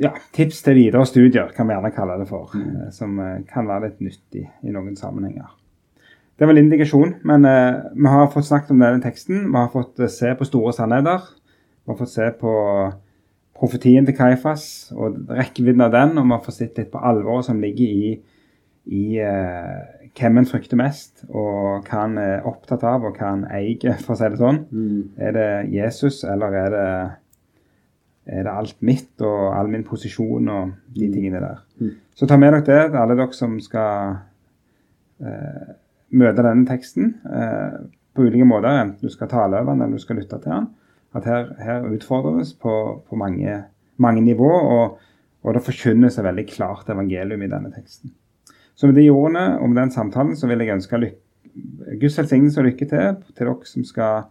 ja, 0.00 0.12
tips 0.36 0.62
til 0.64 0.76
videre 0.78 1.04
studier, 1.08 1.52
kan 1.56 1.68
vi 1.68 1.76
gjerne 1.76 1.92
kalle 1.96 2.16
det 2.22 2.30
for. 2.30 2.56
eh, 2.56 2.88
Som 2.96 3.20
kan 3.50 3.68
være 3.68 3.90
litt 3.90 4.00
nyttig 4.00 4.48
i 4.64 4.72
noen 4.72 4.96
sammenhenger. 4.96 5.52
Det 6.38 6.48
var 6.48 6.56
en 6.56 6.64
indikasjon, 6.64 7.14
men 7.22 7.44
eh, 7.44 7.82
vi 7.94 8.08
har 8.10 8.32
fått 8.32 8.48
snakket 8.48 8.72
om 8.74 8.80
denne 8.82 9.04
teksten. 9.04 9.50
Vi 9.52 9.58
har 9.58 9.68
fått 9.70 10.00
se 10.10 10.32
på 10.34 10.48
store 10.48 10.72
sannheter. 10.74 11.28
Vi 11.84 11.92
har 11.92 11.98
fått 12.00 12.10
se 12.10 12.30
på 12.40 12.54
profetien 13.54 14.06
til 14.06 14.16
Kaifas 14.16 14.66
og 14.94 15.18
rekkevidden 15.30 15.84
av 15.86 15.92
den, 15.94 16.16
og 16.20 16.26
man 16.28 16.42
får 16.44 16.58
sett 16.58 16.80
litt 16.80 16.92
på 16.92 17.02
alvoret 17.02 17.46
som 17.48 17.60
ligger 17.62 17.86
i, 17.86 18.14
i 18.90 19.04
uh, 19.22 20.10
hvem 20.14 20.40
en 20.40 20.48
frykter 20.48 20.78
mest, 20.78 21.24
og 21.30 21.86
hva 21.86 22.00
han 22.04 22.18
er 22.20 22.46
opptatt 22.48 22.84
av, 22.86 23.06
og 23.06 23.18
hva 23.18 23.30
han 23.30 23.46
eier, 23.54 23.96
for 24.02 24.14
å 24.14 24.18
si 24.18 24.30
det 24.30 24.40
sånn. 24.42 24.60
Mm. 24.70 24.98
Er 25.28 25.36
det 25.36 25.48
Jesus, 25.74 26.22
eller 26.28 26.58
er 26.58 26.74
det, 26.74 26.90
er 28.34 28.46
det 28.46 28.54
alt 28.54 28.78
mitt 28.86 29.24
og 29.24 29.54
all 29.54 29.70
min 29.72 29.86
posisjon 29.86 30.50
og 30.52 30.76
de 30.94 31.10
tingene 31.14 31.42
der? 31.42 31.64
Mm. 31.80 31.96
Så 32.14 32.30
ta 32.30 32.38
med 32.40 32.54
dere 32.58 32.66
det, 32.90 33.00
alle 33.00 33.18
dere 33.18 33.34
som 33.38 33.58
skal 33.62 34.16
uh, 35.24 35.74
møte 36.14 36.46
denne 36.46 36.66
teksten 36.68 37.14
uh, 37.26 37.84
på 38.14 38.26
ulike 38.26 38.46
måter, 38.46 38.82
enten 38.82 39.10
du 39.10 39.14
skal 39.14 39.30
tale 39.30 39.62
over 39.62 39.74
den 39.74 39.86
eller 39.86 39.98
du 39.98 40.02
skal 40.02 40.20
lytte 40.22 40.38
til 40.42 40.54
den. 40.54 40.72
At 41.14 41.26
her, 41.28 41.50
her 41.62 41.88
utfordres 41.94 42.52
på, 42.58 42.74
på 43.08 43.16
mange, 43.16 43.62
mange 43.96 44.22
nivå, 44.24 44.50
og, 44.50 44.98
og 45.44 45.54
det 45.54 45.62
forkynnes 45.62 46.18
et 46.18 46.26
veldig 46.26 46.46
klart 46.50 46.90
evangelium 46.90 47.44
i 47.44 47.50
denne 47.50 47.70
teksten. 47.74 48.14
Så 48.74 48.86
med 48.90 48.98
de 48.98 49.10
ordene 49.10 49.60
med 49.68 49.78
den 49.78 49.92
samtalen 49.94 50.34
så 50.36 50.48
vil 50.50 50.64
jeg 50.64 50.74
ønske 50.74 51.12
Guds 52.00 52.18
velsignelse 52.18 52.60
og 52.60 52.66
lykke 52.66 52.88
til 52.90 53.20
til 53.22 53.36
dere 53.38 53.68
som 53.70 53.84
skal 53.86 54.26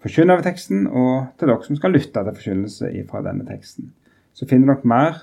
forkynne 0.00 0.32
over 0.32 0.42
teksten, 0.46 0.86
og 0.86 1.26
til 1.38 1.50
dere 1.50 1.66
som 1.66 1.76
skal 1.76 1.92
lytte 1.92 2.24
til 2.24 2.38
forkynnelse 2.38 2.92
fra 3.10 3.20
denne 3.26 3.44
teksten. 3.44 3.92
Så 4.32 4.48
finner 4.48 4.72
dere 4.72 4.88
mer 4.88 5.20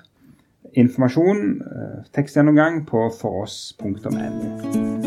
informasjon, 0.77 1.61
eh, 1.61 2.05
tekstgjennomgang, 2.13 2.85
på 2.85 3.09
foross.no. 3.21 5.06